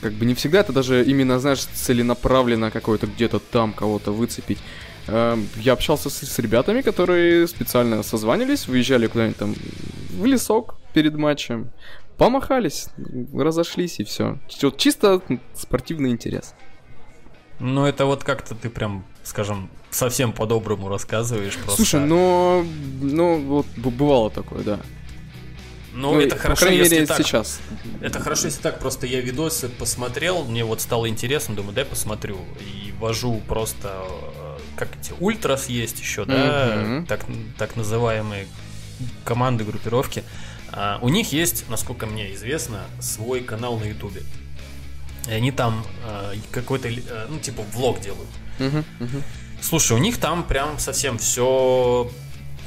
[0.00, 4.58] Как бы не всегда это даже именно, знаешь, целенаправленно какое-то где-то там кого-то выцепить.
[5.06, 9.54] Эм, я общался с, с ребятами, которые специально созванивались, выезжали куда-нибудь там
[10.10, 11.70] в лесок перед матчем,
[12.16, 12.88] помахались,
[13.34, 14.38] разошлись и все.
[14.76, 15.20] Чисто
[15.54, 16.54] спортивный интерес.
[17.58, 21.76] Ну, это вот как-то ты прям, скажем, совсем по-доброму рассказываешь просто.
[21.76, 22.64] Слушай, но,
[23.00, 24.80] ну, вот бывало такое, да.
[25.92, 27.18] Ну, ну это хорошо, если мере, так.
[27.18, 27.60] сейчас.
[28.00, 28.80] Это хорошо, если так.
[28.80, 32.38] Просто я видосы посмотрел, мне вот стало интересно, думаю, дай посмотрю.
[32.60, 37.06] И вожу просто, э, как эти, ультрас есть еще, да, mm-hmm.
[37.06, 37.24] так,
[37.56, 38.48] так называемые
[39.24, 40.24] команды, группировки.
[40.72, 44.22] А, у них есть, насколько мне известно, свой канал на ютубе.
[45.28, 48.28] И они там э, какой-то, э, ну, типа, влог делают.
[48.58, 49.22] Uh-huh, uh-huh.
[49.64, 52.10] Слушай, у них там прям совсем все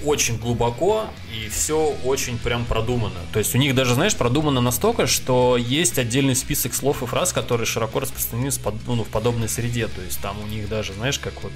[0.04, 3.20] очень глубоко и все очень прям продумано.
[3.34, 7.34] То есть у них даже, знаешь, продумано настолько, что есть отдельный список слов и фраз,
[7.34, 8.50] которые широко распространены
[8.88, 9.88] ну, в подобной среде.
[9.88, 11.54] То есть там у них даже, знаешь, как вот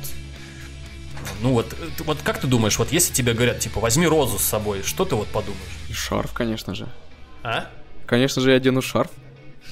[1.41, 1.75] ну вот,
[2.05, 5.15] вот как ты думаешь, вот если тебе говорят, типа, возьми розу с собой, что ты
[5.15, 5.61] вот подумаешь?
[5.91, 6.87] Шарф, конечно же.
[7.41, 7.67] А?
[8.05, 9.09] Конечно же, я одену шарф.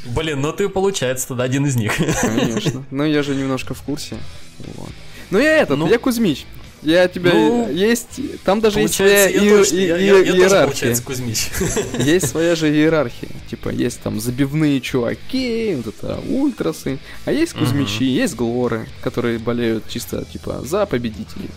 [0.05, 1.93] Блин, ну ты, получается, тогда один из них.
[2.21, 2.85] Конечно.
[2.91, 4.17] Ну, я же немножко в курсе.
[4.59, 4.91] Вот.
[5.31, 6.45] Ну, я этот, ну, я Кузьмич.
[6.81, 10.37] Я тебя ну, есть, там даже есть своя и, тоже, и, я, и, я, я
[10.37, 10.89] иерархия.
[10.91, 11.49] Тоже, Кузьмич.
[11.99, 13.29] Есть своя же иерархия.
[13.49, 19.89] Типа есть там забивные чуваки, вот это ультрасы, а есть Кузьмичи, есть Глоры, которые болеют
[19.89, 21.49] чисто типа за победителей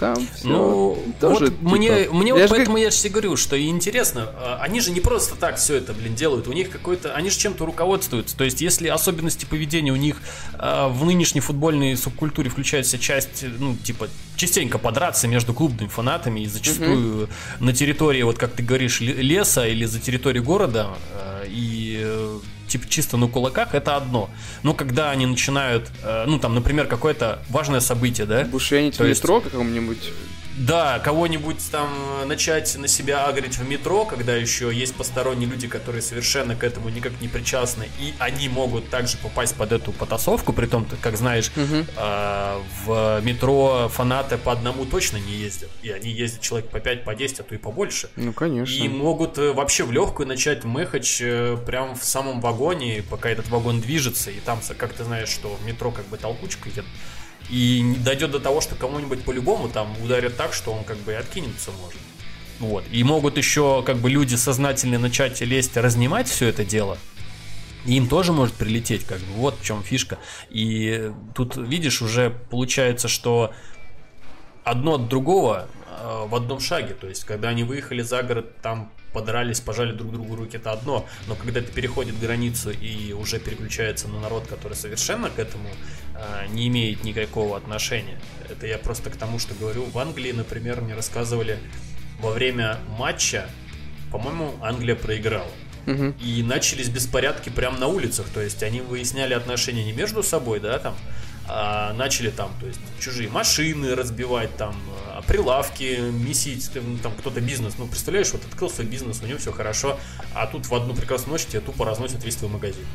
[0.00, 1.68] там все ну, тоже, вот типа...
[1.76, 2.84] мне, мне вот поэтому как...
[2.84, 6.14] я же говорю, что и интересно, а, они же не просто так все это, блин,
[6.14, 10.16] делают, у них какой-то, они же чем-то руководствуются, то есть если особенности поведения у них
[10.54, 16.46] э, в нынешней футбольной субкультуре включается часть, ну, типа, частенько подраться между клубными фанатами и
[16.46, 22.40] зачастую uh на территории, вот как ты говоришь, леса или за территорией города, э, и
[22.70, 24.30] типа чисто на кулаках, это одно.
[24.62, 28.44] Но когда они начинают, э, ну там, например, какое-то важное событие, да?
[28.44, 30.10] Бушенить в метро каком-нибудь
[30.60, 31.88] да, кого-нибудь там
[32.26, 36.90] начать на себя агрить в метро, когда еще есть посторонние люди, которые совершенно к этому
[36.90, 41.50] никак не причастны, и они могут также попасть под эту потасовку, при том, как знаешь,
[41.56, 41.86] угу.
[41.96, 47.04] э, в метро фанаты по одному точно не ездят, и они ездят человек по 5,
[47.04, 48.10] по 10, а то и побольше.
[48.16, 48.74] Ну, конечно.
[48.74, 53.48] И могут э, вообще в легкую начать мехач э, прям в самом вагоне, пока этот
[53.48, 56.84] вагон движется, и там, как ты знаешь, что в метро как бы толкучка идет,
[57.50, 61.14] и дойдет до того, что кому-нибудь по-любому там ударят так, что он как бы и
[61.16, 62.00] откинется может.
[62.60, 62.84] Вот.
[62.92, 66.98] И могут еще как бы люди сознательно начать лезть, разнимать все это дело.
[67.86, 70.18] И им тоже может прилететь, как бы вот в чем фишка.
[70.50, 73.54] И тут, видишь, уже получается, что
[74.62, 76.92] одно от другого э, в одном шаге.
[76.92, 81.06] То есть, когда они выехали за город, там подрались, пожали друг другу руки, это одно,
[81.26, 85.68] но когда это переходит границу и уже переключается на народ, который совершенно к этому
[86.14, 90.80] э, не имеет никакого отношения, это я просто к тому, что говорю, в Англии, например,
[90.80, 91.58] мне рассказывали
[92.20, 93.48] во время матча,
[94.10, 95.50] по-моему, Англия проиграла.
[95.86, 96.14] Угу.
[96.22, 100.78] И начались беспорядки прямо на улицах, то есть они выясняли отношения не между собой, да,
[100.78, 100.94] там,
[101.52, 104.76] а начали там, то есть чужие машины разбивать, там
[105.08, 106.70] а, прилавки месить,
[107.02, 109.98] там кто-то бизнес, ну представляешь, вот открыл свой бизнес, у него все хорошо,
[110.32, 112.86] а тут в одну прекрасную ночь тебе тупо разносят весь твой магазин.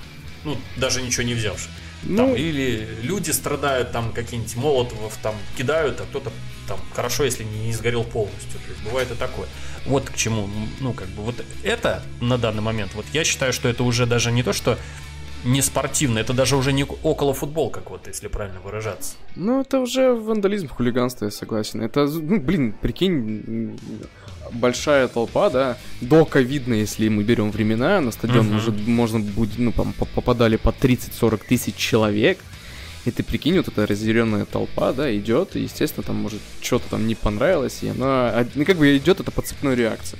[0.45, 1.67] Ну, даже ничего не взявши.
[2.03, 2.17] Ну...
[2.17, 6.31] Там, или люди страдают, там какие-нибудь молотовов там кидают, а кто-то
[6.67, 8.59] там хорошо, если не, не сгорел полностью.
[8.59, 9.47] То есть бывает и такое.
[9.85, 10.49] Вот к чему,
[10.79, 14.31] ну, как бы, вот это на данный момент, вот я считаю, что это уже даже
[14.31, 14.77] не то, что
[15.45, 19.15] не спортивно, это даже уже не около футбол, как вот, если правильно выражаться.
[19.35, 21.81] Ну, это уже вандализм, хулиганство, я согласен.
[21.81, 23.77] Это, ну, блин, прикинь,
[24.51, 28.57] большая толпа, да, до ковидно, если мы берем времена, на стадион uh-huh.
[28.57, 32.39] уже можно будет, ну, попадали по 30-40 тысяч человек,
[33.05, 37.05] и ты прикинь, вот эта разъяренная толпа, да, идет, и, естественно, там, может, что-то там
[37.05, 40.17] не понравилось, и она, ну, как бы идет это по цепной реакции.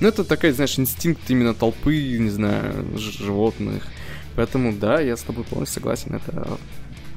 [0.00, 3.86] Ну, это такая, знаешь, инстинкт именно толпы, не знаю, животных.
[4.36, 6.58] Поэтому, да, я с тобой полностью согласен, это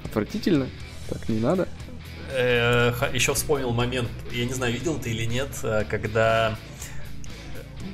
[0.04, 0.68] отвратительно,
[1.10, 1.68] так не надо.
[3.14, 6.58] Еще вспомнил момент, я не знаю, видел ты или нет, э, когда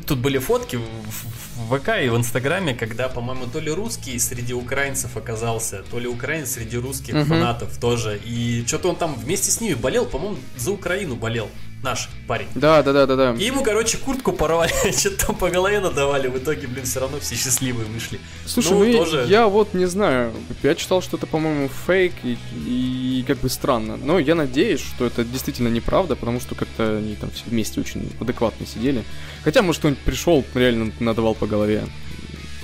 [0.07, 5.15] тут были фотки в ВК и в Инстаграме, когда, по-моему, то ли русский среди украинцев
[5.15, 7.25] оказался, то ли украинец среди русских uh-huh.
[7.25, 8.19] фанатов тоже.
[8.25, 11.47] И что-то он там вместе с ними болел, по-моему, за Украину болел
[11.83, 12.47] наш парень.
[12.55, 13.33] Да, да, да, да, да.
[13.33, 17.19] И ему, короче, куртку порвали, что-то там по голове надавали, в итоге, блин, все равно
[17.19, 18.19] все счастливые вышли.
[18.45, 19.25] Слушай, ну, ну тоже...
[19.27, 23.97] я вот не знаю, я читал, что это, по-моему, фейк и, и как бы странно.
[23.97, 28.09] Но я надеюсь, что это действительно неправда, потому что как-то они там все вместе очень
[28.19, 29.03] адекватно сидели.
[29.43, 31.83] Хотя, может, кто-нибудь пришел, реально надавал по голове.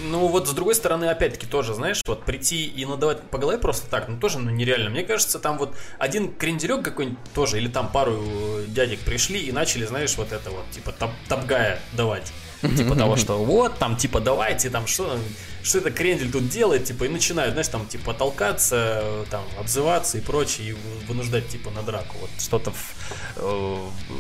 [0.01, 3.89] Ну вот с другой стороны, опять-таки тоже, знаешь, вот прийти и надавать по голове просто
[3.89, 4.89] так, ну тоже ну, нереально.
[4.89, 8.21] Мне кажется, там вот один кренделек какой-нибудь тоже, или там пару
[8.67, 12.31] дядек пришли и начали, знаешь, вот это вот, типа топ топгая давать.
[12.61, 15.17] Типа того, что вот, там, типа, давайте, там, что,
[15.63, 20.21] что это крендель тут делает, типа, и начинают, знаешь, там, типа, толкаться, там, обзываться и
[20.21, 20.75] прочее, и
[21.07, 22.17] вынуждать, типа, на драку.
[22.19, 22.95] Вот что-то в,
[23.37, 23.77] э,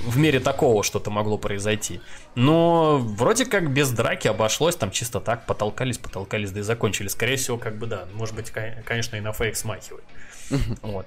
[0.07, 2.01] в мере такого что-то могло произойти.
[2.35, 7.09] Но вроде как без драки обошлось, там чисто так потолкались, потолкались, да и закончили.
[7.09, 8.51] Скорее всего, как бы, да, может быть,
[8.85, 10.05] конечно, и на фейк смахивает.
[10.81, 11.05] Вот.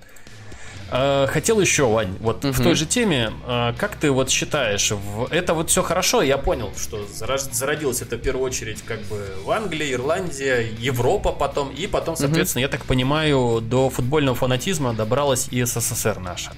[0.95, 2.53] Э, хотел еще, Вань, вот угу.
[2.53, 4.93] в той же теме, э, как ты вот считаешь,
[5.31, 9.51] это вот все хорошо, я понял, что зародилось это в первую очередь как бы в
[9.51, 12.73] Англии, Ирландия, Европа потом, и потом, соответственно, угу.
[12.73, 16.53] я так понимаю, до футбольного фанатизма добралась и СССР наша.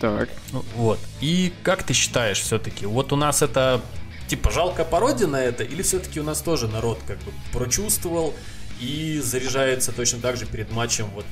[0.00, 0.28] Так.
[0.52, 0.98] Ну, вот.
[1.20, 3.80] И как ты считаешь все-таки, вот у нас это
[4.26, 8.34] типа жалкая пародия на это, или все-таки у нас тоже народ как бы прочувствовал
[8.80, 11.24] и заряжается точно так же перед матчем вот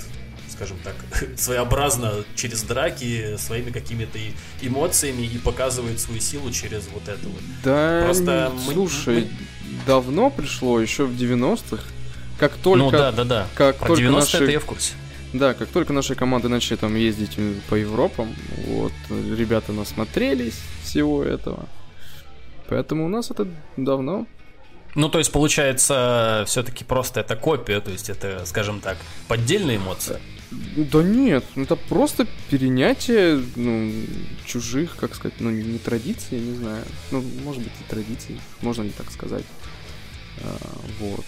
[0.55, 0.95] скажем так,
[1.37, 4.19] своеобразно через драки своими какими-то
[4.63, 7.41] эмоциями и показывает свою силу через вот это вот.
[7.63, 9.29] Да, Просто слушай,
[9.65, 9.77] мы...
[9.87, 11.83] давно пришло, еще в 90-х,
[12.39, 12.79] как только...
[12.79, 13.47] Ну да, да, да.
[13.55, 14.45] Как Про только 90 наши...
[14.45, 14.95] это я в курсе.
[15.33, 17.37] Да, как только наши команды начали там ездить
[17.69, 18.35] по Европам,
[18.67, 21.69] вот, ребята насмотрелись всего этого.
[22.69, 24.27] Поэтому у нас это давно.
[24.95, 28.97] Ну, то есть, получается, все-таки просто это копия, то есть это, скажем так,
[29.27, 30.21] поддельные эмоции.
[30.77, 33.93] Да нет, ну, это просто перенятие ну,
[34.45, 36.85] чужих, как сказать, ну не традиций, не знаю.
[37.11, 39.45] Ну, может быть, и традиций, можно ли так сказать.
[40.43, 40.57] А,
[41.01, 41.25] вот.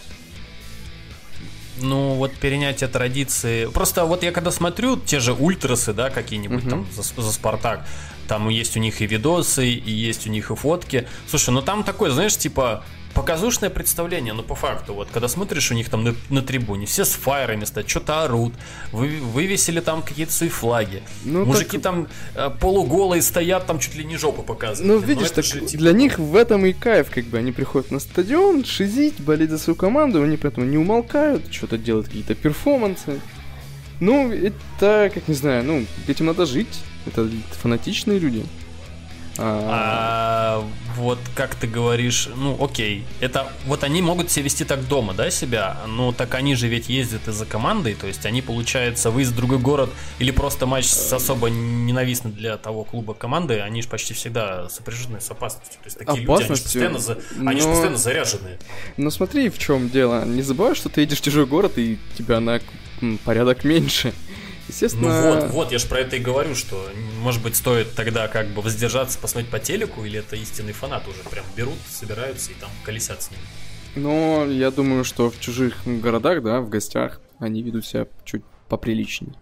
[1.79, 3.66] Ну, вот перенятие традиции.
[3.66, 6.70] Просто вот я когда смотрю те же ультрасы, да, какие-нибудь uh-huh.
[6.70, 7.87] там за, за Спартак,
[8.27, 11.07] там есть у них и видосы, и есть у них и фотки.
[11.29, 12.85] Слушай, ну там такой, знаешь, типа
[13.16, 17.04] показушное представление, но по факту, вот когда смотришь у них там на, на трибуне, все
[17.04, 18.52] с фаерами стоят, что-то орут,
[18.92, 21.02] вы, вывесили там какие-то свои флаги.
[21.24, 21.82] Ну, Мужики так...
[21.82, 25.00] там э, полуголые стоят, там чуть ли не жопу показывают.
[25.00, 25.78] Ну, видишь, так же, типа...
[25.78, 29.58] для них в этом и кайф, как бы они приходят на стадион, шизить, болеть за
[29.58, 33.20] свою команду, они поэтому не умолкают, что-то делают, какие-то перформансы.
[33.98, 36.82] Ну, это, как не знаю, ну, этим надо жить.
[37.06, 37.26] Это
[37.62, 38.44] фанатичные люди.
[39.39, 40.64] А,
[40.97, 45.30] вот как ты говоришь, ну окей, это вот они могут себя вести так дома, да,
[45.30, 49.37] себя, но так они же ведь ездят из-за командой, то есть они, получается, выезд в
[49.37, 54.14] другой город или просто матч с особо ненавистный для того клуба команды, они же почти
[54.14, 55.78] всегда сопряжены с опасностью.
[55.82, 57.18] То есть такие люди, они же постоянно, за...
[57.37, 57.53] но...
[57.53, 58.59] же постоянно заряженные.
[58.97, 60.24] Ну смотри, в чем дело.
[60.24, 62.61] Не забывай, что ты едешь в чужой город и тебя на
[63.24, 64.14] порядок меньше.
[64.68, 65.22] Естественно...
[65.22, 66.90] Ну вот, вот, я же про это и говорю, что,
[67.20, 71.22] может быть, стоит тогда как бы воздержаться, посмотреть по телеку, или это истинный фанат уже
[71.30, 73.40] прям берут, собираются и там колесят с ним.
[73.94, 79.34] Но я думаю, что в чужих городах, да, в гостях, они ведут себя чуть поприличнее.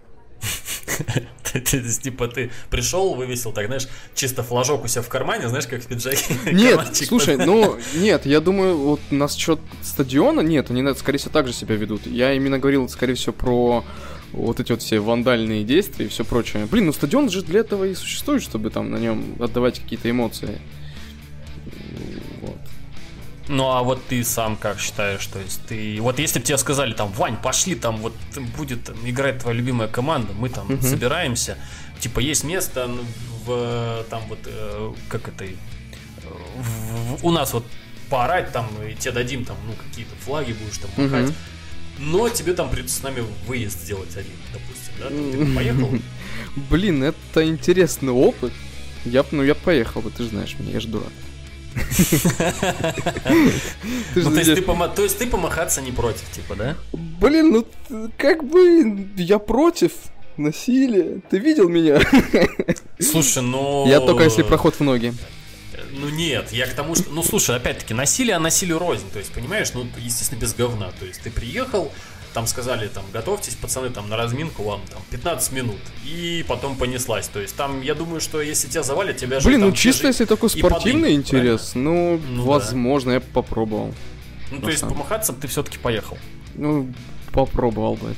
[2.03, 5.87] Типа ты пришел, вывесил, так знаешь, чисто флажок у себя в кармане, знаешь, как в
[5.87, 6.35] пиджаке.
[6.53, 11.47] Нет, слушай, ну, нет, я думаю, вот нас счет стадиона, нет, они, скорее всего, так
[11.47, 12.07] же себя ведут.
[12.07, 13.85] Я именно говорил, скорее всего, про
[14.35, 16.67] вот эти вот все вандальные действия и все прочее.
[16.67, 20.61] Блин, ну стадион же для этого и существует, чтобы там на нем отдавать какие-то эмоции.
[22.41, 22.59] Вот.
[23.49, 26.93] Ну а вот ты сам как считаешь, то есть ты, вот если бы тебе сказали
[26.93, 28.15] там, Вань, пошли, там вот
[28.57, 30.83] будет играть твоя любимая команда, мы там uh-huh.
[30.83, 31.59] собираемся,
[32.01, 32.91] типа есть место
[33.45, 35.45] в там вот э, как это
[36.57, 37.67] в, в, у нас вот
[38.09, 41.31] поорать там и тебе дадим там ну какие-то флаги будешь там махать.
[41.31, 41.35] Uh-huh
[41.99, 45.09] но тебе там придется с нами выезд сделать один, допустим, да?
[45.09, 45.91] ты поехал?
[46.71, 48.53] Блин, это интересный опыт.
[49.05, 51.13] Я, ну, я поехал бы, ты же знаешь меня, я же дурак.
[54.15, 56.77] Ну, то есть ты помахаться не против, типа, да?
[56.93, 59.93] Блин, ну как бы я против
[60.37, 61.21] насилия.
[61.31, 62.01] Ты видел меня?
[63.01, 63.87] Слушай, ну...
[63.89, 65.13] Я только если проход в ноги.
[65.97, 67.11] Ну нет, я к тому, что...
[67.11, 69.09] Ну слушай, опять-таки, насилие, а насилию рознь.
[69.13, 70.91] То есть, понимаешь, ну, естественно, без говна.
[70.99, 71.93] То есть, ты приехал,
[72.33, 75.81] там сказали, там, готовьтесь, пацаны, там, на разминку вам, там, 15 минут.
[76.05, 77.29] И потом понеслась.
[77.29, 80.25] То есть, там, я думаю, что если тебя завалят, тебя же Блин, ну чисто если
[80.25, 83.15] такой спортивный интерес, ну, ну, возможно, да.
[83.15, 83.95] я попробовал.
[84.51, 86.19] Ну, то есть, помахаться ты все-таки поехал.
[86.55, 86.93] Ну,
[87.33, 88.17] попробовал бы.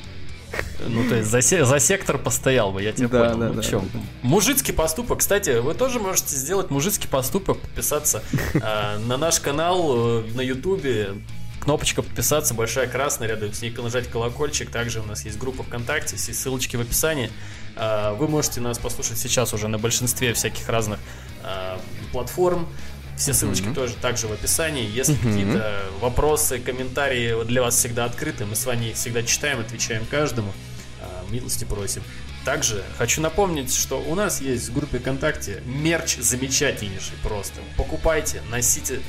[0.88, 3.38] Ну, то есть за, за сектор постоял бы, я тебя да, понял.
[3.38, 3.90] Да, ну, да, чем?
[4.22, 5.20] Мужицкий поступок.
[5.20, 8.22] Кстати, вы тоже можете сделать мужицкий поступок, подписаться
[8.54, 11.14] э, на наш канал э, на Ютубе.
[11.60, 14.70] Кнопочка подписаться, большая красная, рядом с ней нажать колокольчик.
[14.70, 17.30] Также у нас есть группа ВКонтакте, все ссылочки в описании.
[17.76, 20.98] Э, вы можете нас послушать сейчас уже на большинстве всяких разных
[21.42, 21.78] э,
[22.12, 22.68] платформ.
[23.16, 23.74] Все ссылочки mm-hmm.
[23.74, 24.86] тоже также в описании.
[24.86, 25.22] Если mm-hmm.
[25.22, 30.52] какие-то вопросы, комментарии для вас всегда открыты, мы с вами их всегда читаем, отвечаем каждому.
[31.00, 32.02] А, милости просим.
[32.44, 37.60] Также хочу напомнить, что у нас есть в группе ВКонтакте мерч замечательнейший просто.
[37.76, 39.00] Покупайте, носите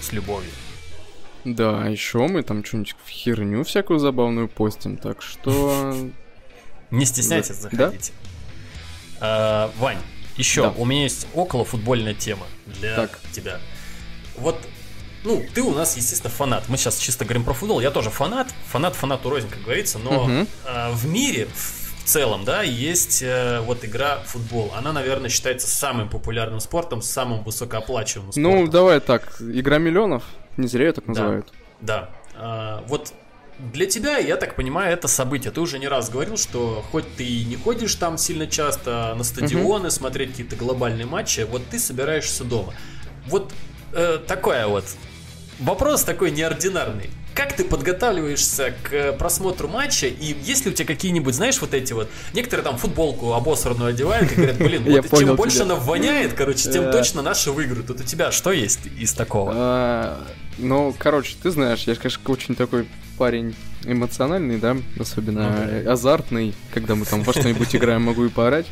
[0.00, 0.50] с любовью.
[1.44, 5.96] Да, еще мы там что-нибудь херню всякую забавную постим, так что...
[6.90, 8.12] Не стесняйтесь, заходите.
[9.20, 9.98] А, Вань,
[10.36, 13.58] еще у меня есть около футбольная тема для тебя.
[14.36, 14.56] Вот
[15.24, 16.64] ну, ты у нас, естественно, фанат.
[16.68, 17.80] Мы сейчас чисто говорим про футбол.
[17.80, 18.52] Я тоже фанат.
[18.70, 19.98] Фанат фанату рознь, как говорится.
[19.98, 20.46] Но угу.
[20.66, 24.72] э, в мире в целом, да, есть э, вот игра футбол.
[24.76, 28.64] Она, наверное, считается самым популярным спортом, самым высокооплачиваемым ну, спортом.
[28.64, 29.40] Ну, давай так.
[29.40, 30.24] Игра миллионов.
[30.56, 31.52] Не зря ее так называют.
[31.80, 32.10] Да.
[32.34, 32.80] да.
[32.80, 33.12] Э, вот
[33.58, 35.52] для тебя, я так понимаю, это событие.
[35.52, 39.24] Ты уже не раз говорил, что хоть ты и не ходишь там сильно часто на
[39.24, 39.90] стадионы, угу.
[39.90, 42.74] смотреть какие-то глобальные матчи, вот ты собираешься дома.
[43.26, 43.52] Вот
[43.92, 44.84] э, такое вот
[45.62, 47.10] Вопрос такой неординарный.
[47.34, 51.92] Как ты подготавливаешься к просмотру матча, и есть ли у тебя какие-нибудь, знаешь, вот эти
[51.92, 56.70] вот, некоторые там футболку обосранную одевают и говорят, блин, вот чем больше она воняет, короче,
[56.70, 57.88] тем точно наши выиграют.
[57.88, 59.52] Вот у тебя что есть из такого?
[59.54, 60.26] А,
[60.58, 62.86] ну, короче, ты знаешь, я, конечно, очень такой
[63.18, 63.54] парень
[63.84, 68.66] эмоциональный, да, особенно азартный, когда мы там во что-нибудь играем, могу и поорать.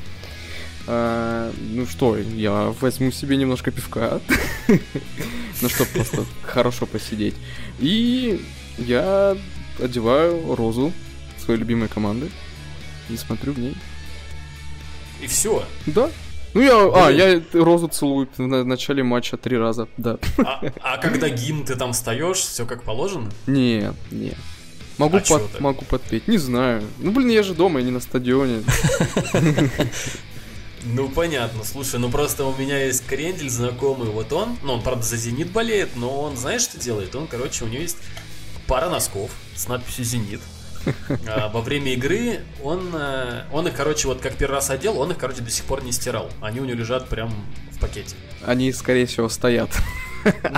[0.87, 4.21] А, ну что, я возьму себе немножко пивка.
[4.69, 7.35] ну, чтобы просто хорошо посидеть.
[7.79, 8.45] И
[8.79, 9.37] я
[9.81, 10.93] одеваю розу
[11.39, 12.31] своей любимой команды
[13.09, 13.77] и смотрю в ней.
[15.23, 15.65] И все?
[15.87, 16.11] Да.
[16.55, 16.93] Ну я, Блин.
[16.97, 20.19] а, я розу целую в начале матча три раза, да.
[20.39, 23.31] А, а когда гимн ты там встаешь, все как положено?
[23.47, 24.37] Нет, нет.
[24.99, 26.83] Могу, а под, могу подпеть, не знаю.
[26.99, 28.63] Ну блин, я же дома, я не на стадионе.
[30.85, 31.65] Ну, понятно.
[31.65, 35.51] Слушай, ну просто у меня есть Крендель знакомый, вот он, ну, он, правда, за «Зенит»
[35.51, 37.15] болеет, но он, знаешь, что делает?
[37.15, 37.99] Он, короче, у него есть
[38.67, 40.41] пара носков с надписью «Зенит».
[41.29, 45.11] А во время игры он, э, он их, короче, вот как первый раз одел, он
[45.11, 46.31] их, короче, до сих пор не стирал.
[46.41, 47.31] Они у него лежат прям
[47.71, 48.17] в пакете.
[48.47, 49.71] Они, скорее всего, стоят.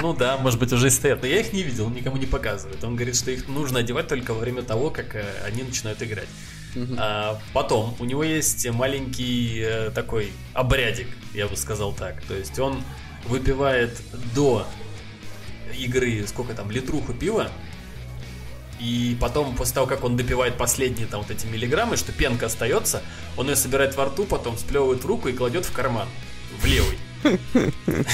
[0.00, 2.82] Ну да, может быть, уже и стоят, но я их не видел, никому не показывает.
[2.84, 6.28] Он говорит, что их нужно одевать только во время того, как э, они начинают играть.
[6.98, 12.22] А, потом у него есть маленький э, такой обрядик, я бы сказал так.
[12.22, 12.82] То есть он
[13.26, 14.00] выпивает
[14.34, 14.66] до
[15.78, 17.50] игры, сколько там, литруху пива,
[18.80, 23.00] и потом, после того, как он допивает последние там вот эти миллиграммы, что пенка остается,
[23.36, 26.08] он ее собирает во рту, потом сплевывает в руку и кладет в карман.
[26.60, 26.98] В левый.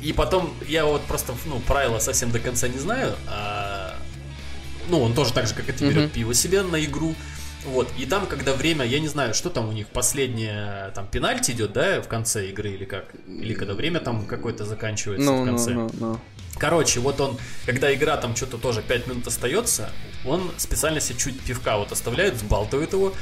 [0.00, 3.16] И потом, я вот просто, ну, правила совсем до конца не знаю.
[3.26, 3.96] А,
[4.88, 7.16] ну, он тоже так же, как это берет пиво себе на игру.
[7.68, 11.50] Вот, и там, когда время, я не знаю, что там у них, последнее, там, пенальти
[11.50, 13.04] идет, да, в конце игры или как?
[13.26, 15.72] Или когда время там какое-то заканчивается no, в конце.
[15.72, 16.18] No, no, no.
[16.58, 19.90] Короче, вот он, когда игра там что-то тоже 5 минут остается,
[20.24, 23.12] он специально себе чуть пивка вот оставляет, сбалтывает его,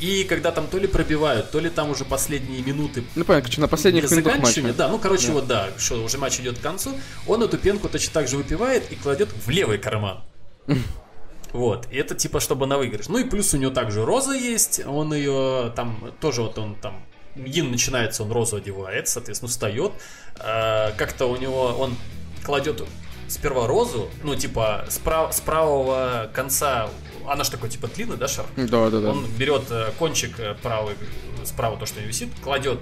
[0.00, 3.02] и когда там то ли пробивают, то ли там уже последние минуты.
[3.16, 4.62] Ну понятно, что на последних минутах матча.
[4.74, 5.32] Да, ну короче, да.
[5.32, 6.90] вот да, что уже матч идет к концу,
[7.26, 10.20] он эту пенку точно так же выпивает и кладет в левый карман.
[11.52, 13.08] Вот, и это типа, чтобы на выигрыш.
[13.08, 17.02] Ну и плюс у него также роза есть, он ее там, тоже вот он там,
[17.36, 19.92] Ин начинается, он розу одевает, соответственно, встает.
[20.40, 21.96] Э, как-то у него, он
[22.44, 22.82] кладет
[23.28, 26.88] сперва розу, ну типа с, прав, с правого конца,
[27.26, 28.46] она же такой типа длинный, да, шар?
[28.56, 29.10] Да, да, да.
[29.10, 30.96] Он берет э, кончик э, правый,
[31.44, 32.80] справа то, что него висит, кладет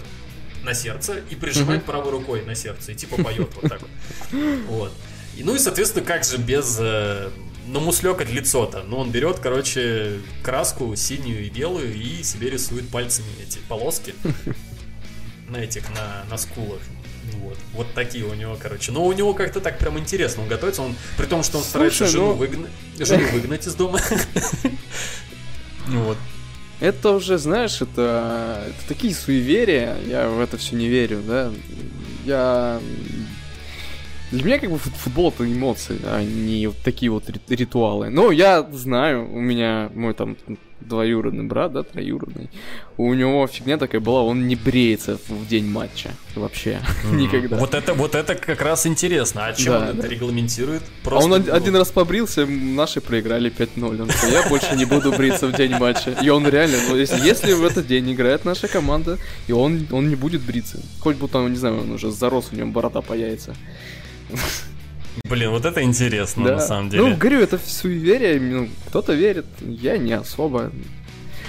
[0.64, 3.90] на сердце и прижимает mm правой рукой на сердце и типа поет вот так вот.
[4.68, 4.92] Вот.
[5.36, 6.78] И, ну и, соответственно, как же без
[7.66, 8.82] ну, муслёкать лицо-то.
[8.82, 14.14] Ну, он берет, короче, краску синюю и белую и себе рисует пальцами эти полоски
[15.48, 16.80] на этих, на, на скулах.
[17.32, 17.58] Вот.
[17.72, 18.92] вот такие у него, короче.
[18.92, 20.42] Но у него как-то так прям интересно.
[20.42, 22.32] Он готовится, он при том, что он старается жену, ну...
[22.34, 24.00] выгнать, жену выгнать из дома.
[25.88, 26.18] Вот.
[26.80, 31.52] Это уже, знаешь, это, это такие суеверия, я в это все не верю, да.
[32.24, 32.80] Я
[34.30, 38.10] для меня как бы футбол это эмоции, а не вот такие вот ритуалы.
[38.10, 40.36] Но я знаю, у меня мой там
[40.80, 42.50] двоюродный брат, да, троюродный,
[42.96, 47.16] у него фигня такая была, он не бреется в день матча вообще mm.
[47.16, 47.56] никогда.
[47.56, 49.46] Вот это, вот это как раз интересно.
[49.46, 49.98] А чем да, он да.
[49.98, 50.82] это регламентирует?
[51.02, 51.52] Просто, а он ну...
[51.52, 54.02] один раз побрился, наши проиграли 5-0.
[54.02, 56.10] Он сказал, я больше не буду бриться в день матча.
[56.22, 60.08] И он реально, ну, если, если в этот день играет наша команда, и он, он
[60.08, 60.80] не будет бриться.
[61.00, 63.54] Хоть бы там, не знаю, он уже зарос, у него борода появится.
[65.24, 66.52] Блин, вот это интересно, да.
[66.54, 67.04] на самом деле.
[67.04, 70.70] Ну, говорю, это суеверие, ну, кто-то верит, я не особо.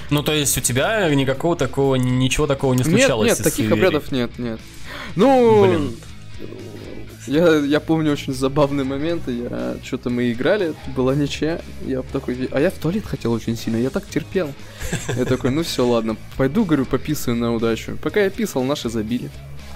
[0.10, 3.30] Ну, то есть у тебя никакого такого, ничего такого не случалось?
[3.30, 3.88] Нет, нет, таких суеверий.
[3.88, 4.60] обрядов нет, нет.
[5.16, 5.96] Ну, Блин.
[7.28, 9.34] Я, я помню очень забавные моменты.
[9.34, 11.60] Я что-то мы играли, была ничья.
[11.86, 14.54] Я такой, а я в туалет хотел очень сильно, я так терпел.
[15.16, 17.98] Я такой, ну все, ладно, пойду, говорю, пописаю на удачу.
[18.02, 19.30] Пока я писал, наши забили.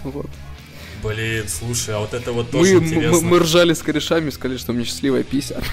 [0.04, 0.28] Вот.
[1.04, 3.22] Блин, слушай, а вот это вот тоже мы, интересно.
[3.22, 5.62] Мы, мы ржали с корешами, сказали, что меня счастливая пися.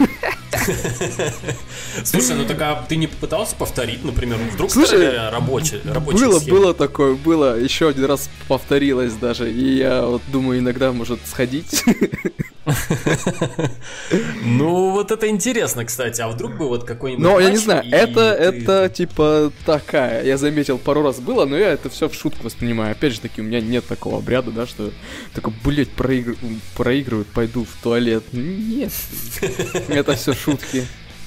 [2.04, 6.58] Слушай, ну так а ты не попытался повторить, например, вдруг Слушай, рабочий, рабочий Было, схема.
[6.58, 11.84] было такое, было, еще один раз повторилось даже, и я вот думаю, иногда может сходить.
[14.44, 16.20] Ну, вот это интересно, кстати.
[16.20, 17.22] А вдруг бы вот какой-нибудь.
[17.22, 20.24] Ну, я не знаю, это, это типа такая.
[20.24, 22.92] Я заметил, пару раз было, но я это все в шутку воспринимаю.
[22.92, 24.90] Опять же таки, у меня нет такого обряда, да, что
[25.34, 28.24] такой, блять, проигрывают, пойду в туалет.
[28.32, 28.92] Нет.
[29.88, 30.86] Это все шутки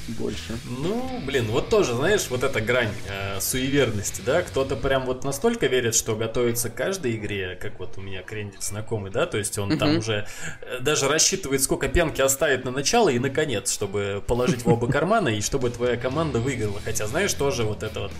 [0.09, 0.57] больше.
[0.65, 5.67] Ну, блин, вот тоже, знаешь, вот эта грань э, суеверности, да, кто-то прям вот настолько
[5.67, 9.57] верит, что готовится к каждой игре, как вот у меня крендик знакомый, да, то есть
[9.57, 9.77] он uh-huh.
[9.77, 10.27] там уже
[10.61, 14.87] э, даже рассчитывает, сколько пенки оставит на начало и на конец, чтобы положить в оба
[14.91, 16.79] кармана и чтобы твоя команда выиграла.
[16.83, 18.11] Хотя, знаешь, тоже вот это вот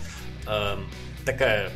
[0.46, 0.76] э,
[1.24, 1.70] такая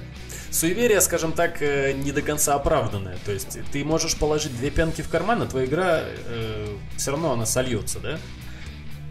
[0.50, 3.18] суеверие, скажем так, э, не до конца оправданное.
[3.24, 7.32] То есть ты можешь положить две пенки в карман, а твоя игра э, все равно
[7.32, 8.18] она сольется, да?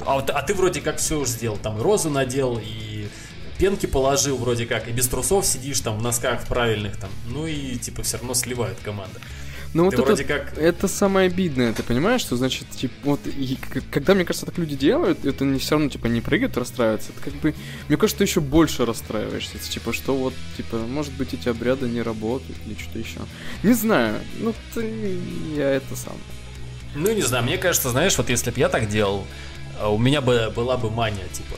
[0.06, 3.08] А, а ты вроде как все уже сделал, там и розу надел, и
[3.58, 7.78] пенки положил вроде как, и без трусов сидишь там в носках правильных там, ну и
[7.78, 9.20] типа все равно сливают команда.
[9.74, 10.58] Ну вот это, как...
[10.58, 13.58] это самое обидное, ты понимаешь, что значит, типа, вот, и,
[13.92, 17.30] когда, мне кажется, так люди делают, это не все равно, типа, не прыгают, расстраиваются, это
[17.30, 17.54] как бы,
[17.90, 22.02] мне кажется, ты еще больше расстраиваешься, типа, что вот, типа, может быть, эти обряды не
[22.02, 23.20] работают или что-то еще.
[23.64, 25.20] Не знаю, ну, ты,
[25.58, 26.16] я это сам.
[26.96, 29.28] Ну, не знаю, мне кажется, знаешь, вот если бы я так делал,
[29.80, 31.58] а у меня бы была бы мания, типа,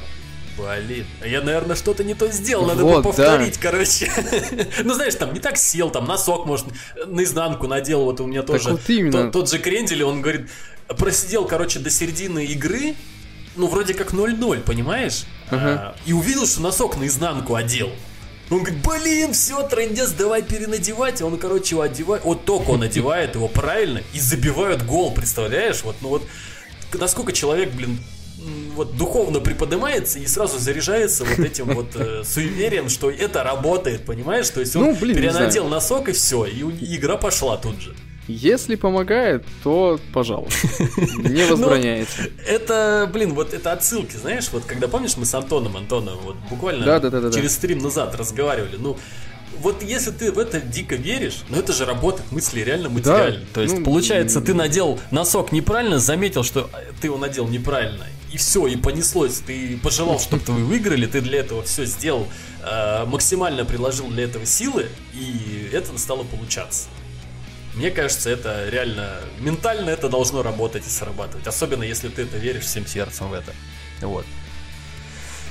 [0.57, 3.69] Блин, я, наверное, что-то не то сделал, надо вот, бы повторить, да.
[3.69, 4.11] короче.
[4.83, 6.65] ну, знаешь, там не так сел, там носок, может,
[7.05, 9.25] наизнанку надел, вот у меня тоже вот именно.
[9.25, 10.49] Тот, тот же Крендель, он говорит,
[10.87, 12.95] просидел, короче, до середины игры,
[13.55, 15.25] ну, вроде как 0-0, понимаешь?
[15.49, 15.59] Ага.
[15.59, 17.91] А, и увидел, что носок наизнанку одел.
[18.49, 21.21] Он говорит, блин, все, трендец, давай перенадевать.
[21.21, 22.23] Он, короче, его одевает.
[22.23, 25.83] Вот только он одевает его правильно и забивают гол, представляешь?
[25.83, 26.23] Вот, ну вот
[26.93, 27.99] насколько человек, блин,
[28.75, 34.49] вот духовно приподнимается и сразу заряжается вот этим вот э, суеверием, что это работает, понимаешь?
[34.49, 37.95] То есть он ну, блин, перенадел носок и все, и, и игра пошла тут же.
[38.27, 40.67] Если помогает, то, пожалуйста,
[41.17, 42.23] не возбраняется.
[42.23, 46.35] Ну, это, блин, вот это отсылки, знаешь, вот когда помнишь, мы с Антоном, Антоном, вот
[46.49, 48.97] буквально да, да, да, через стрим назад разговаривали, ну,
[49.59, 53.39] вот если ты в это дико веришь, ну это же работает мысли реально материально.
[53.39, 56.69] Да, То есть, ну, получается, ты надел носок неправильно, заметил, что
[57.01, 59.41] ты его надел неправильно, и все, и понеслось.
[59.45, 62.27] Ты пожелал, чтобы вы выиграли, ты для этого все сделал,
[62.63, 66.87] э, максимально приложил для этого силы, и это стало получаться.
[67.75, 71.45] Мне кажется, это реально ментально это должно работать и срабатывать.
[71.45, 73.53] Особенно если ты это веришь всем сердцем в это.
[74.01, 74.25] Вот.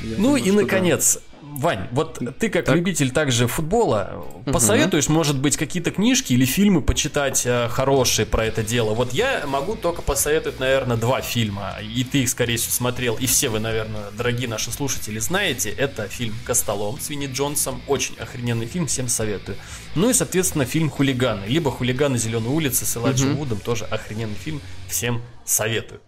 [0.02, 1.20] Я ну думаю, и наконец, да.
[1.56, 2.76] Вань, вот ты как так.
[2.76, 4.52] любитель также футбола, угу.
[4.52, 8.92] посоветуешь, может быть, какие-то книжки или фильмы почитать э, хорошие про это дело?
[8.92, 13.24] Вот я могу только посоветовать, наверное, два фильма, и ты их, скорее всего, смотрел, и
[13.24, 15.70] все вы, наверное, дорогие наши слушатели, знаете.
[15.70, 19.56] Это фильм «Костолом» с Винни Джонсом, очень охрененный фильм, всем советую.
[19.94, 23.38] Ну и, соответственно, фильм «Хулиганы», либо «Хулиганы Зеленой улицы» с Элайджем угу.
[23.38, 26.02] Вудом, тоже охрененный фильм, всем советую.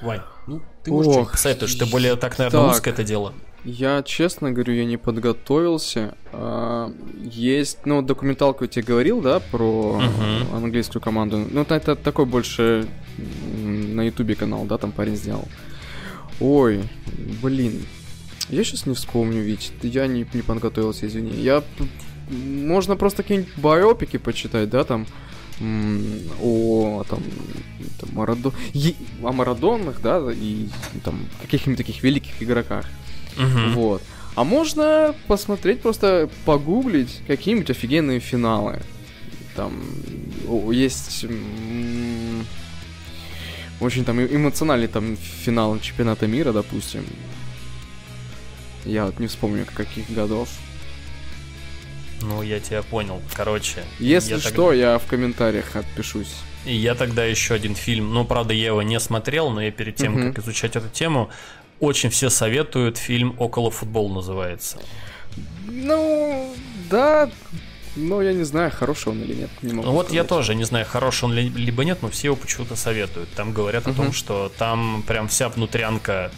[0.00, 2.72] Вань, ну ты можешь Ох, посоветовать, что ты более так, наверное, так.
[2.72, 3.34] узкое это дело.
[3.64, 6.14] Я, честно говорю, я не подготовился.
[6.32, 6.92] А,
[7.22, 10.56] есть, ну, документалку я тебе говорил, да, про uh-huh.
[10.56, 11.46] английскую команду.
[11.50, 12.86] Ну, это, это такой больше
[13.56, 15.48] на ютубе канал, да, там парень сделал.
[16.40, 16.82] Ой,
[17.42, 17.86] блин,
[18.50, 21.32] я сейчас не вспомню, ведь я не, не подготовился, извини.
[21.32, 21.62] Я...
[22.28, 25.06] Можно просто какие-нибудь биопики почитать, да, там,
[26.42, 27.22] о там,
[28.00, 28.52] там Марадо...
[28.74, 28.94] Е...
[29.22, 30.68] о Марадонах, да, и
[31.02, 32.86] там каких-нибудь таких великих игроках.
[33.36, 33.70] Угу.
[33.74, 34.02] Вот.
[34.34, 38.80] А можно посмотреть, просто погуглить какие-нибудь офигенные финалы.
[39.54, 39.80] Там
[40.72, 41.26] есть
[43.80, 47.04] очень там эмоциональный там финал чемпионата мира, допустим.
[48.84, 50.48] Я вот не вспомню, каких годов.
[52.20, 53.20] Ну, я тебя понял.
[53.34, 53.84] Короче.
[53.98, 54.74] Если я что, тогда...
[54.74, 56.34] я в комментариях отпишусь.
[56.64, 58.12] И я тогда еще один фильм.
[58.12, 60.32] Ну, правда, я его не смотрел, но я перед тем, угу.
[60.32, 61.30] как изучать эту тему,
[61.80, 62.98] очень все советуют.
[62.98, 64.78] Фильм «Около футбол» называется.
[65.66, 66.54] Ну,
[66.90, 67.30] да,
[67.96, 69.50] но я не знаю, хороший он или нет.
[69.62, 70.14] Не могу вот сказать.
[70.14, 73.30] я тоже не знаю, хороший он ли, либо нет, но все его почему-то советуют.
[73.30, 73.92] Там говорят uh-huh.
[73.92, 76.32] о том, что там прям вся внутрянка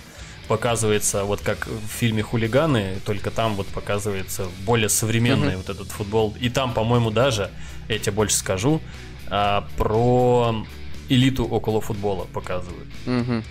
[0.48, 5.56] показывается, вот как в фильме «Хулиганы», только там вот показывается более современный uh-huh.
[5.56, 6.36] вот этот футбол.
[6.40, 7.50] И там, по-моему, даже,
[7.88, 8.80] я тебе больше скажу,
[9.28, 10.64] а, про
[11.08, 12.88] элиту около футбола показывают.
[13.06, 13.42] Uh-huh.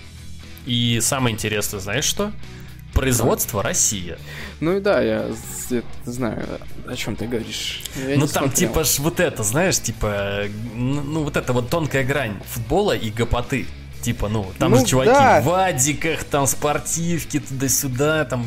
[0.66, 2.32] И самое интересное, знаешь что?
[2.94, 4.18] Производство Россия.
[4.62, 5.26] Ну и да, я,
[5.70, 6.48] я знаю,
[6.88, 7.84] о чем ты говоришь.
[8.08, 8.52] Я ну там смотрел.
[8.52, 10.44] типа ж вот это, знаешь, типа,
[10.74, 13.66] ну вот это вот тонкая грань футбола и гопоты.
[14.02, 15.42] Типа, ну, там ну, же чуваки да.
[15.42, 18.46] в вадиках, там спортивки туда-сюда, там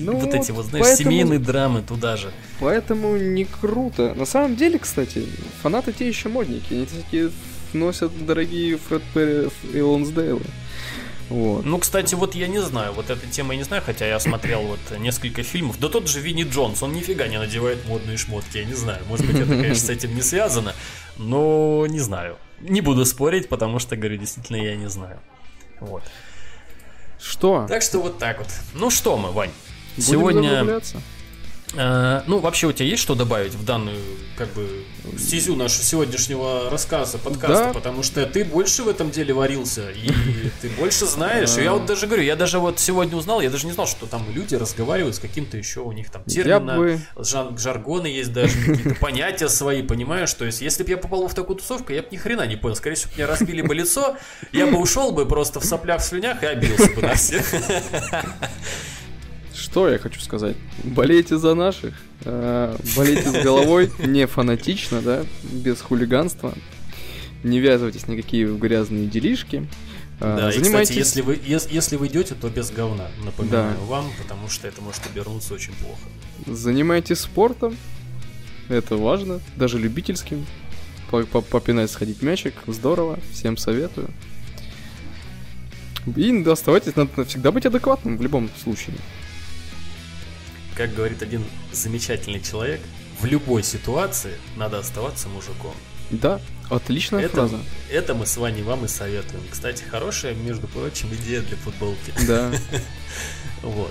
[0.00, 2.32] ну, вот эти вот, знаешь, поэтому, семейные драмы туда же.
[2.58, 4.14] Поэтому не круто.
[4.14, 5.24] На самом деле, кстати,
[5.62, 6.74] фанаты те еще модники.
[6.74, 7.30] Они такие
[7.72, 10.42] носят дорогие Фред Перри и Лонсдейлы.
[11.28, 11.64] Вот.
[11.64, 14.62] Ну, кстати, вот я не знаю, вот эта тема я не знаю, хотя я смотрел
[14.62, 15.78] вот несколько фильмов.
[15.80, 19.02] Да тот же Винни Джонс, он нифига не надевает модные шмотки, я не знаю.
[19.08, 20.72] Может быть, это, конечно, с этим не связано,
[21.16, 22.36] но не знаю.
[22.60, 25.18] Не буду спорить, потому что, говорю, действительно, я не знаю.
[25.80, 26.02] Вот.
[27.20, 27.66] Что?
[27.68, 28.48] Так что вот так вот.
[28.74, 29.50] Ну что мы, Вань?
[29.96, 30.80] Будем Сегодня...
[31.74, 33.98] Э, ну, вообще, у тебя есть что добавить в данную,
[34.36, 34.84] как бы,
[35.18, 37.66] стезю нашего сегодняшнего рассказа, подкаста?
[37.66, 37.72] Да.
[37.72, 40.10] Потому что ты больше в этом деле варился, и
[40.62, 41.56] ты больше знаешь.
[41.56, 44.24] Я вот даже говорю, я даже вот сегодня узнал, я даже не знал, что там
[44.32, 49.82] люди разговаривают с каким-то еще у них там термина, жаргоны есть даже, какие-то понятия свои,
[49.82, 50.32] понимаешь?
[50.34, 52.76] То есть, если бы я попал в такую тусовку, я бы ни хрена не понял.
[52.76, 54.16] Скорее всего, мне разбили бы лицо,
[54.52, 57.44] я бы ушел бы просто в соплях, в слюнях и обиделся бы на всех.
[59.66, 60.56] Что я хочу сказать?
[60.84, 61.94] Болейте за наших,
[62.24, 66.54] э, болейте с головой, не фанатично, да, без хулиганства.
[67.42, 69.66] Не ввязывайтесь никакие в грязные делишки.
[70.20, 70.90] Э, да, занимайтесь...
[70.90, 73.84] и, кстати, если вы, если, если вы идете, то без говна, напоминаю да.
[73.86, 76.00] вам, потому что это может обернуться очень плохо.
[76.46, 77.76] Занимайтесь спортом,
[78.68, 80.46] это важно, даже любительским.
[81.10, 84.10] Попинать, сходить мячик, здорово, всем советую.
[86.14, 88.94] И оставайтесь, надо всегда быть адекватным в любом случае
[90.76, 92.80] как говорит один замечательный человек,
[93.20, 95.74] в любой ситуации надо оставаться мужиком.
[96.10, 97.58] Да, отличная это, фраза.
[97.90, 99.42] Это мы с вами вам и советуем.
[99.50, 102.12] Кстати, хорошая, между прочим, идея для футболки.
[102.26, 102.52] Да.
[103.62, 103.90] Вот.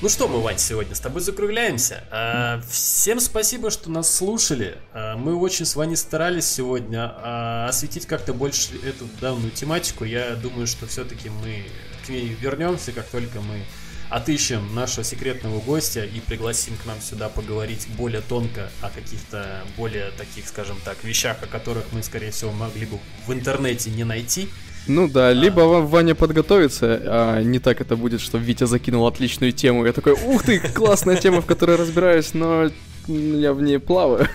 [0.00, 2.04] Ну что мы, Вань, сегодня с тобой закругляемся.
[2.10, 4.78] А, всем спасибо, что нас слушали.
[4.92, 10.04] А, мы очень с вами старались сегодня а, осветить как-то больше эту данную тематику.
[10.04, 11.64] Я думаю, что все-таки мы
[12.06, 13.64] к ней вернемся, как только мы
[14.12, 20.10] отыщем нашего секретного гостя и пригласим к нам сюда поговорить более тонко о каких-то более
[20.10, 24.48] таких, скажем так, вещах, о которых мы, скорее всего, могли бы в интернете не найти.
[24.86, 25.32] Ну да, а...
[25.32, 29.86] либо вам Ваня подготовится, а не так это будет, что Витя закинул отличную тему.
[29.86, 32.70] Я такой, ух ты, классная тема, в которой разбираюсь, но
[33.08, 34.28] я в ней плаваю.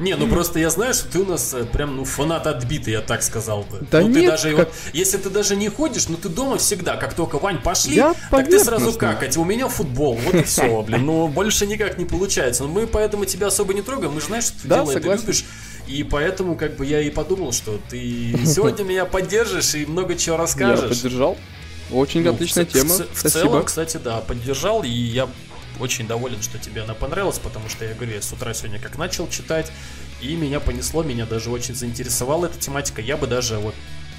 [0.00, 3.00] Не, ну просто я знаю, что ты у нас э, прям ну фанат отбитый, я
[3.00, 3.86] так сказал бы.
[3.90, 4.68] Да ну, нет, ты даже, как...
[4.92, 8.46] если ты даже не ходишь, ну ты дома всегда, как только Вань пошли, я так
[8.46, 9.36] ты сразу какать.
[9.36, 11.06] У меня футбол, вот и все, блин.
[11.06, 12.64] Ну больше никак не получается.
[12.64, 14.12] Но мы поэтому тебя особо не трогаем.
[14.12, 15.44] Мы знаем, что ты да, дело это любишь.
[15.86, 20.36] И поэтому как бы я и подумал, что ты сегодня меня поддержишь и много чего
[20.36, 20.82] расскажешь.
[20.82, 21.36] Я поддержал.
[21.92, 22.94] Очень ну, отличная в, тема.
[22.94, 25.28] В, в, в целом, кстати, да, поддержал, и я
[25.80, 28.98] очень доволен, что тебе она понравилась, потому что я говорю, я с утра сегодня как
[28.98, 29.70] начал читать,
[30.20, 33.02] и меня понесло, меня даже очень заинтересовала эта тематика.
[33.02, 33.74] Я бы даже вот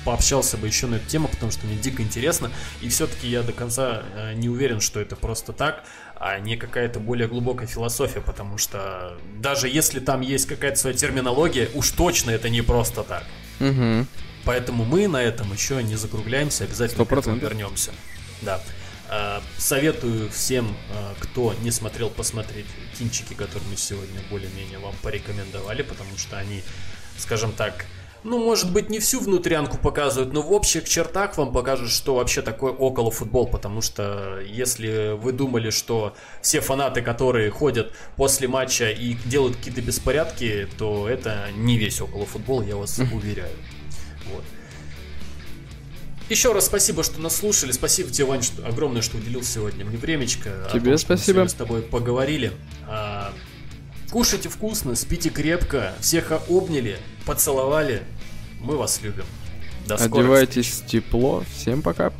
[0.08, 2.49] пообщался бы еще на эту тему, потому что мне дико интересно.
[2.82, 5.84] И все-таки я до конца э, не уверен, что это просто так,
[6.16, 11.70] а не какая-то более глубокая философия, потому что даже если там есть какая-то своя терминология,
[11.74, 13.26] уж точно это не просто так.
[13.60, 14.05] Угу.
[14.45, 17.05] Поэтому мы на этом еще не закругляемся, обязательно 100%.
[17.08, 17.91] к этому вернемся.
[18.41, 18.62] Да.
[19.10, 22.66] Э, советую всем, э, кто не смотрел, посмотреть
[22.97, 26.62] кинчики, которые мы сегодня более-менее вам порекомендовали, потому что они,
[27.18, 27.86] скажем так,
[28.24, 32.41] ну, может быть, не всю внутрянку показывают, но в общих чертах вам покажут, что вообще
[32.41, 38.89] такое около футбол, потому что если вы думали, что все фанаты, которые ходят после матча
[38.89, 43.55] и делают какие-то беспорядки, то это не весь около футбол, я вас уверяю.
[44.34, 44.43] Вот.
[46.30, 47.71] Еще раз спасибо, что нас слушали.
[47.71, 50.67] Спасибо тебе, Вань, что, огромное, что уделил сегодня мне времечко.
[50.73, 51.41] Тебе том, спасибо.
[51.43, 52.51] Мы с тобой поговорили.
[52.86, 53.34] А,
[54.11, 55.93] кушайте вкусно, спите крепко.
[56.01, 58.03] Всех обняли, поцеловали.
[58.59, 59.25] Мы вас любим.
[59.88, 61.03] До Одевайтесь встреч.
[61.03, 61.43] тепло.
[61.55, 62.11] Всем пока.